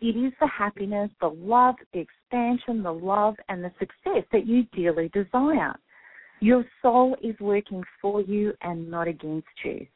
It 0.00 0.16
is 0.16 0.32
the 0.40 0.48
happiness, 0.48 1.10
the 1.20 1.28
love, 1.28 1.76
the 1.94 2.00
expansion, 2.00 2.82
the 2.82 2.92
love, 2.92 3.36
and 3.48 3.62
the 3.62 3.70
success 3.78 4.24
that 4.32 4.46
you 4.46 4.64
dearly 4.74 5.08
desire. 5.10 5.74
Your 6.40 6.64
soul 6.82 7.16
is 7.22 7.38
working 7.38 7.84
for 8.00 8.20
you 8.20 8.52
and 8.62 8.90
not 8.90 9.06
against 9.06 9.46
you. 9.64 9.86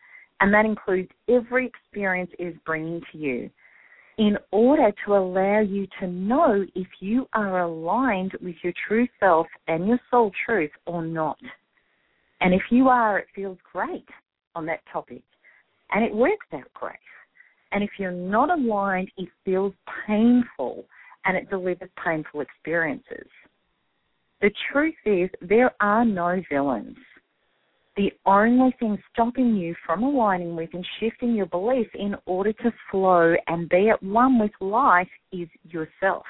And 0.41 0.55
that 0.55 0.65
includes 0.65 1.11
every 1.29 1.67
experience 1.67 2.31
is 2.39 2.55
bringing 2.65 3.01
to 3.11 3.19
you 3.19 3.51
in 4.19 4.39
order 4.51 4.93
to 5.05 5.15
allow 5.15 5.61
you 5.61 5.87
to 6.01 6.07
know 6.07 6.65
if 6.75 6.87
you 7.01 7.29
are 7.35 7.61
aligned 7.61 8.33
with 8.43 8.55
your 8.63 8.73
true 8.89 9.07
self 9.21 9.47
and 9.69 9.87
your 9.87 10.01
soul 10.11 10.31
truth 10.47 10.71
or 10.87 11.05
not. 11.05 11.39
And 12.41 12.55
if 12.55 12.63
you 12.71 12.89
are, 12.89 13.19
it 13.19 13.27
feels 13.35 13.59
great 13.73 14.09
on 14.55 14.67
that 14.67 14.81
topic 14.91 15.23
and 15.93 16.05
it 16.05 16.15
works 16.15 16.47
out 16.53 16.73
great. 16.75 16.97
And 17.73 17.83
if 17.83 17.91
you're 17.99 18.11
not 18.11 18.51
aligned, 18.51 19.11
it 19.17 19.29
feels 19.45 19.75
painful 20.07 20.85
and 21.25 21.37
it 21.37 21.51
delivers 21.51 21.91
painful 22.03 22.41
experiences. 22.41 23.29
The 24.41 24.51
truth 24.73 24.95
is, 25.05 25.29
there 25.41 25.75
are 25.81 26.05
no 26.05 26.43
villains. 26.51 26.97
The 27.97 28.13
only 28.27 28.75
thing 28.79 28.99
stopping 29.13 29.57
you 29.57 29.75
from 29.87 30.03
aligning 30.03 30.55
with 30.55 30.69
and 30.75 30.87
shifting 31.01 31.35
your 31.35 31.47
beliefs 31.47 31.91
in 31.95 32.15
order 32.27 32.53
to 32.53 32.73
flow 32.91 33.35
and 33.47 33.69
be 33.71 33.89
at 33.89 34.03
one 34.03 34.39
with 34.39 34.51
life 34.61 35.09
is 35.33 35.49
yourself. 35.65 36.27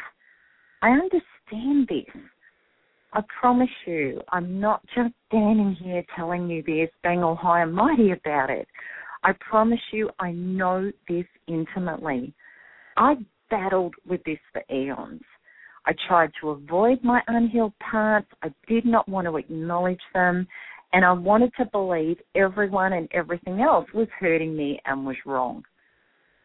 I 0.83 0.90
understand 0.90 1.88
this. 1.88 2.22
I 3.12 3.22
promise 3.40 3.70
you, 3.85 4.20
I'm 4.31 4.61
not 4.61 4.83
just 4.94 5.12
standing 5.29 5.76
here 5.83 6.05
telling 6.14 6.48
you 6.48 6.62
this, 6.62 6.90
being 7.02 7.24
all 7.24 7.35
high 7.35 7.62
and 7.62 7.74
mighty 7.74 8.12
about 8.12 8.50
it. 8.50 8.68
I 9.24 9.33
promise 9.33 9.81
you, 9.92 10.11
I 10.20 10.33
know 10.33 10.92
this 11.09 11.26
intimately. 11.48 12.33
I 12.96 13.16
battled 13.50 13.94
with 14.07 14.22
this 14.24 14.38
for 14.52 14.62
eons. 14.72 15.22
I 15.87 15.94
tried 16.09 16.33
to 16.40 16.50
avoid 16.50 17.02
my 17.02 17.22
unhealed 17.26 17.72
parts. 17.79 18.29
I 18.42 18.50
did 18.68 18.85
not 18.85 19.09
want 19.09 19.26
to 19.26 19.37
acknowledge 19.37 20.00
them. 20.14 20.46
And 20.96 21.04
I 21.04 21.12
wanted 21.12 21.52
to 21.59 21.66
believe 21.66 22.16
everyone 22.35 22.94
and 22.94 23.06
everything 23.12 23.61
else 23.61 23.85
was 23.92 24.09
hurting 24.18 24.56
me 24.56 24.80
and 24.87 25.04
was 25.04 25.16
wrong. 25.26 25.62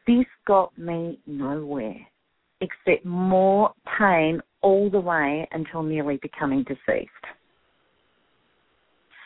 This 0.06 0.26
got 0.46 0.78
me 0.78 1.20
nowhere 1.26 1.96
except 2.60 3.06
more 3.06 3.72
pain 3.98 4.42
all 4.60 4.90
the 4.90 5.00
way 5.00 5.48
until 5.54 5.84
nearly 5.84 6.20
becoming 6.22 6.66
deceased. 6.66 7.10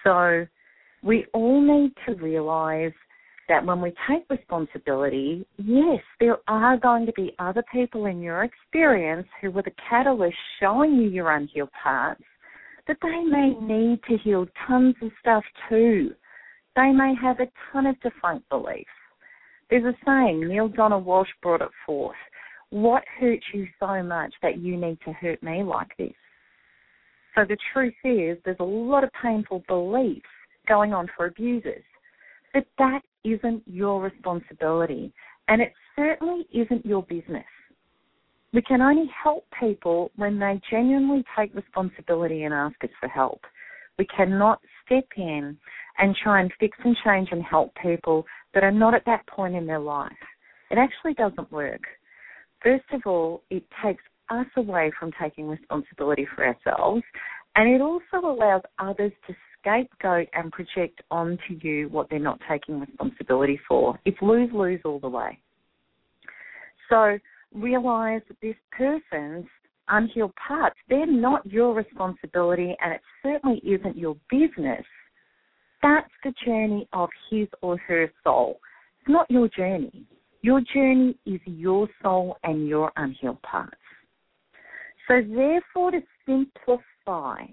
So 0.04 0.46
we 1.02 1.26
all 1.34 1.60
need 1.60 1.94
to 2.06 2.24
realize 2.24 2.94
that 3.50 3.66
when 3.66 3.82
we 3.82 3.96
take 4.08 4.30
responsibility, 4.30 5.44
yes, 5.58 6.02
there 6.20 6.38
are 6.48 6.78
going 6.78 7.08
to 7.08 7.14
be 7.14 7.34
other 7.40 7.64
people 7.74 8.06
in 8.06 8.22
your 8.22 8.44
experience 8.44 9.26
who 9.42 9.50
were 9.50 9.64
the 9.64 9.74
catalyst 9.90 10.38
showing 10.60 10.98
you 10.98 11.10
your 11.10 11.32
unhealed 11.32 11.72
parts, 11.82 12.22
but 12.88 12.98
they 13.02 13.24
may 13.24 13.54
need 13.62 14.00
to 14.10 14.18
heal 14.18 14.46
tons 14.68 14.96
of 15.02 15.12
stuff 15.20 15.44
too. 15.70 16.14
They 16.76 16.92
may 16.92 17.14
have 17.22 17.40
a 17.40 17.48
ton 17.72 17.86
of 17.86 18.00
defunct 18.02 18.48
beliefs. 18.50 18.90
There's 19.70 19.86
a 19.86 19.98
saying, 20.06 20.48
Neale 20.48 20.68
Donald 20.68 21.06
Walsch 21.06 21.28
brought 21.42 21.62
it 21.62 21.70
forth. 21.86 22.16
What 22.70 23.04
hurts 23.20 23.46
you 23.54 23.68
so 23.80 24.04
much 24.04 24.34
that 24.42 24.60
you 24.60 24.78
need 24.78 25.00
to 25.06 25.14
hurt 25.14 25.42
me 25.42 25.64
like 25.64 25.96
this? 25.98 26.14
So 27.34 27.44
the 27.48 27.58
truth 27.74 27.94
is, 28.04 28.38
there's 28.46 28.58
a 28.60 28.64
lot 28.64 29.04
of 29.04 29.10
painful 29.22 29.64
beliefs 29.68 30.26
going 30.68 30.94
on 30.94 31.08
for 31.16 31.26
abusers. 31.28 31.84
But 32.54 32.66
that 32.78 33.02
isn't 33.24 33.64
your 33.66 34.02
responsibility, 34.02 35.14
and 35.48 35.62
it 35.62 35.74
certainly 35.96 36.48
isn't 36.54 36.86
your 36.86 37.04
business. 37.04 37.46
We 38.56 38.62
can 38.62 38.82
only 38.82 39.12
help 39.22 39.46
people 39.60 40.12
when 40.16 40.40
they 40.40 40.62
genuinely 40.72 41.26
take 41.38 41.54
responsibility 41.54 42.44
and 42.44 42.54
ask 42.54 42.82
us 42.86 42.90
for 43.02 43.10
help. 43.10 43.42
We 44.00 44.06
cannot 44.06 44.62
step 44.86 45.04
in 45.18 45.58
and 45.98 46.16
try 46.16 46.40
and 46.40 46.50
fix 46.58 46.78
and 46.86 46.96
change 47.04 47.28
and 47.34 47.44
help 47.44 47.74
people 47.84 48.26
that 48.54 48.64
are 48.64 48.72
not 48.72 48.94
at 48.94 49.04
that 49.08 49.28
point 49.28 49.56
in 49.56 49.68
their 49.68 49.80
life. 49.80 50.12
It 50.72 50.78
actually 50.78 51.16
doesn't 51.16 51.52
work. 51.52 51.82
First 52.64 52.86
of 52.94 53.02
all, 53.06 53.44
it 53.50 53.64
takes 53.84 54.04
us 54.30 54.48
away 54.56 54.90
from 54.98 55.12
taking 55.22 55.50
responsibility 55.50 56.26
for 56.34 56.46
ourselves, 56.46 57.04
and 57.56 57.70
it 57.70 57.82
also 57.82 58.26
allows 58.26 58.62
others 58.80 59.12
to 59.28 59.36
scapegoat 59.60 60.30
and 60.32 60.50
project 60.54 61.02
onto 61.12 61.60
you 61.60 61.90
what 61.90 62.10
they're 62.10 62.20
not 62.20 62.40
taking 62.50 62.80
responsibility 62.80 63.60
for. 63.68 64.00
It's 64.06 64.18
lose 64.22 64.50
lose 64.54 64.80
all 64.86 65.02
the 65.02 65.10
way. 65.10 65.40
So 66.90 67.20
realize 67.56 68.22
that 68.28 68.38
this 68.42 68.56
person's 68.72 69.46
unhealed 69.90 70.34
parts, 70.36 70.76
they're 70.90 71.06
not 71.06 71.46
your 71.46 71.74
responsibility 71.74 72.76
and 72.82 72.94
it 72.94 73.02
certainly 73.24 73.62
isn't 73.64 73.98
your 73.98 74.16
business. 74.30 74.84
That's 75.82 76.12
the 76.24 76.34
journey 76.46 76.88
of 76.94 77.10
his 77.30 77.48
or 77.62 77.78
her 77.88 78.12
soul. 78.24 78.60
It's 79.00 79.10
not 79.10 79.30
your 79.30 79.48
journey. 79.50 80.06
Your 80.42 80.62
journey 80.74 81.18
is 81.26 81.40
your 81.46 81.88
soul 82.02 82.38
and 82.44 82.68
your 82.68 82.92
unhealed 82.98 83.42
parts. 83.42 83.76
So, 85.08 85.22
therefore, 85.22 85.92
to 85.92 86.02
simplify, 86.26 87.44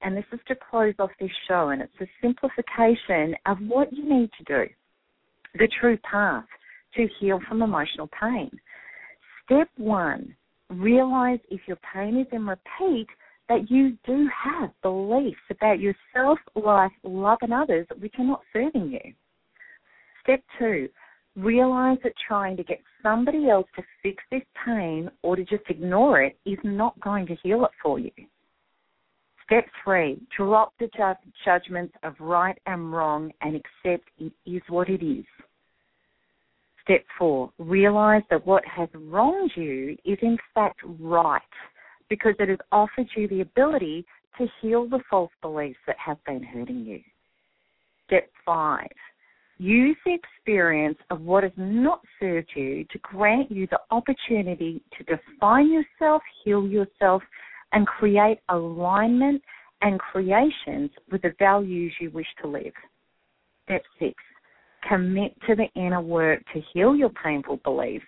and 0.00 0.16
this 0.16 0.24
is 0.32 0.40
to 0.48 0.54
close 0.70 0.94
off 0.98 1.10
this 1.20 1.30
show, 1.46 1.68
and 1.68 1.82
it's 1.82 1.92
a 2.00 2.06
simplification 2.22 3.34
of 3.46 3.58
what 3.66 3.92
you 3.92 4.08
need 4.08 4.30
to 4.38 4.44
do, 4.44 4.72
the 5.58 5.68
true 5.80 5.98
path 5.98 6.46
to 6.96 7.08
heal 7.18 7.40
from 7.48 7.62
emotional 7.62 8.08
pain. 8.20 8.50
Step 9.44 9.68
one, 9.76 10.34
realize 10.70 11.40
if 11.50 11.60
your 11.66 11.78
pain 11.92 12.18
is 12.18 12.26
in 12.32 12.46
repeat 12.46 13.08
that 13.48 13.70
you 13.70 13.96
do 14.06 14.28
have 14.44 14.70
beliefs 14.82 15.40
about 15.50 15.80
yourself, 15.80 16.38
life, 16.54 16.92
love, 17.02 17.38
and 17.42 17.52
others 17.52 17.86
which 17.98 18.14
are 18.18 18.24
not 18.24 18.42
serving 18.52 18.90
you. 18.90 19.12
Step 20.22 20.42
two, 20.58 20.88
realize 21.36 21.98
that 22.04 22.12
trying 22.26 22.56
to 22.56 22.64
get 22.64 22.80
somebody 23.02 23.48
else 23.48 23.66
to 23.76 23.82
fix 24.02 24.22
this 24.30 24.42
pain 24.64 25.10
or 25.22 25.36
to 25.36 25.44
just 25.44 25.64
ignore 25.68 26.22
it 26.22 26.38
is 26.46 26.58
not 26.62 26.98
going 27.00 27.26
to 27.26 27.36
heal 27.42 27.64
it 27.64 27.70
for 27.82 27.98
you. 27.98 28.12
Step 29.44 29.66
three, 29.84 30.20
drop 30.36 30.72
the 30.78 30.88
ju- 30.96 31.30
judgments 31.44 31.94
of 32.04 32.14
right 32.20 32.56
and 32.66 32.92
wrong 32.92 33.32
and 33.42 33.56
accept 33.56 34.08
it 34.18 34.32
is 34.46 34.62
what 34.68 34.88
it 34.88 35.04
is. 35.04 35.24
Step 36.84 37.04
four, 37.18 37.50
realize 37.58 38.22
that 38.30 38.44
what 38.46 38.64
has 38.66 38.88
wronged 38.94 39.52
you 39.54 39.96
is 40.04 40.18
in 40.22 40.36
fact 40.54 40.80
right 40.98 41.40
because 42.08 42.34
it 42.38 42.48
has 42.48 42.58
offered 42.72 43.06
you 43.16 43.28
the 43.28 43.40
ability 43.40 44.04
to 44.38 44.46
heal 44.60 44.88
the 44.88 45.00
false 45.08 45.30
beliefs 45.40 45.78
that 45.86 45.96
have 46.04 46.18
been 46.26 46.42
hurting 46.42 46.84
you. 46.84 47.00
Step 48.06 48.28
five, 48.44 48.90
use 49.58 49.96
the 50.04 50.14
experience 50.14 50.98
of 51.10 51.20
what 51.20 51.44
has 51.44 51.52
not 51.56 52.00
served 52.18 52.50
you 52.56 52.84
to 52.90 52.98
grant 52.98 53.50
you 53.50 53.68
the 53.68 53.78
opportunity 53.90 54.82
to 54.98 55.04
define 55.04 55.70
yourself, 55.70 56.20
heal 56.44 56.66
yourself, 56.66 57.22
and 57.72 57.86
create 57.86 58.38
alignment 58.48 59.40
and 59.82 59.98
creations 59.98 60.90
with 61.10 61.22
the 61.22 61.32
values 61.38 61.92
you 62.00 62.10
wish 62.10 62.26
to 62.40 62.48
live. 62.48 62.72
Step 63.64 63.82
six, 63.98 64.14
Commit 64.88 65.34
to 65.46 65.54
the 65.54 65.68
inner 65.74 66.00
work 66.00 66.42
to 66.52 66.60
heal 66.72 66.96
your 66.96 67.10
painful 67.10 67.58
beliefs, 67.58 68.04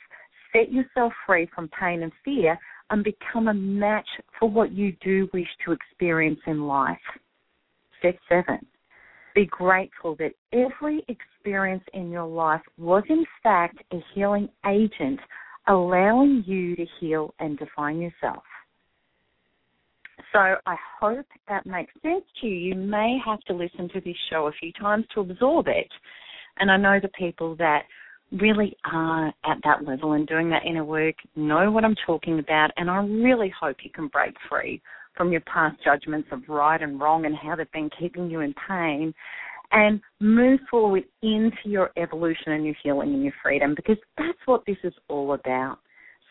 set 0.52 0.72
yourself 0.72 1.12
free 1.26 1.48
from 1.54 1.68
pain 1.68 2.02
and 2.02 2.12
fear, 2.24 2.58
and 2.90 3.04
become 3.04 3.48
a 3.48 3.54
match 3.54 4.08
for 4.38 4.48
what 4.48 4.72
you 4.72 4.94
do 5.02 5.28
wish 5.32 5.48
to 5.64 5.72
experience 5.72 6.40
in 6.46 6.66
life. 6.66 6.98
Step 7.98 8.16
seven, 8.28 8.66
be 9.34 9.46
grateful 9.46 10.16
that 10.16 10.32
every 10.52 11.04
experience 11.08 11.82
in 11.92 12.10
your 12.10 12.26
life 12.26 12.60
was 12.78 13.02
in 13.08 13.24
fact 13.42 13.78
a 13.92 14.04
healing 14.14 14.48
agent, 14.66 15.18
allowing 15.66 16.44
you 16.46 16.76
to 16.76 16.86
heal 17.00 17.34
and 17.38 17.58
define 17.58 18.00
yourself. 18.00 18.42
So 20.32 20.56
I 20.66 20.76
hope 21.00 21.26
that 21.48 21.64
makes 21.64 21.92
sense 22.02 22.24
to 22.40 22.46
you. 22.46 22.70
You 22.70 22.74
may 22.74 23.18
have 23.24 23.40
to 23.42 23.54
listen 23.54 23.88
to 23.90 24.00
this 24.00 24.16
show 24.30 24.48
a 24.48 24.52
few 24.52 24.72
times 24.72 25.06
to 25.14 25.20
absorb 25.20 25.68
it. 25.68 25.88
And 26.58 26.70
I 26.70 26.76
know 26.76 26.98
the 27.00 27.08
people 27.08 27.56
that 27.56 27.82
really 28.32 28.76
are 28.90 29.28
at 29.28 29.58
that 29.64 29.84
level 29.84 30.12
and 30.12 30.26
doing 30.26 30.50
that 30.50 30.64
inner 30.66 30.84
work 30.84 31.14
know 31.36 31.70
what 31.70 31.84
I'm 31.84 31.96
talking 32.06 32.38
about. 32.38 32.70
And 32.76 32.90
I 32.90 32.96
really 32.96 33.52
hope 33.58 33.76
you 33.82 33.90
can 33.90 34.08
break 34.08 34.34
free 34.48 34.80
from 35.16 35.30
your 35.30 35.42
past 35.42 35.76
judgments 35.84 36.28
of 36.32 36.42
right 36.48 36.80
and 36.80 37.00
wrong 37.00 37.26
and 37.26 37.36
how 37.36 37.54
they've 37.56 37.70
been 37.72 37.90
keeping 37.98 38.30
you 38.30 38.40
in 38.40 38.54
pain 38.68 39.14
and 39.72 40.00
move 40.20 40.60
forward 40.70 41.04
into 41.22 41.56
your 41.64 41.90
evolution 41.96 42.52
and 42.52 42.64
your 42.64 42.74
healing 42.82 43.14
and 43.14 43.22
your 43.22 43.32
freedom 43.42 43.74
because 43.74 43.96
that's 44.18 44.38
what 44.46 44.64
this 44.66 44.76
is 44.84 44.94
all 45.08 45.34
about. 45.34 45.78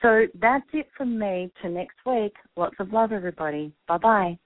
So 0.01 0.25
that's 0.41 0.65
it 0.73 0.87
from 0.97 1.17
me. 1.17 1.51
To 1.61 1.69
next 1.69 1.95
week. 2.05 2.33
Lots 2.57 2.75
of 2.79 2.91
love, 2.91 3.11
everybody. 3.13 3.71
Bye 3.87 3.97
bye. 3.97 4.39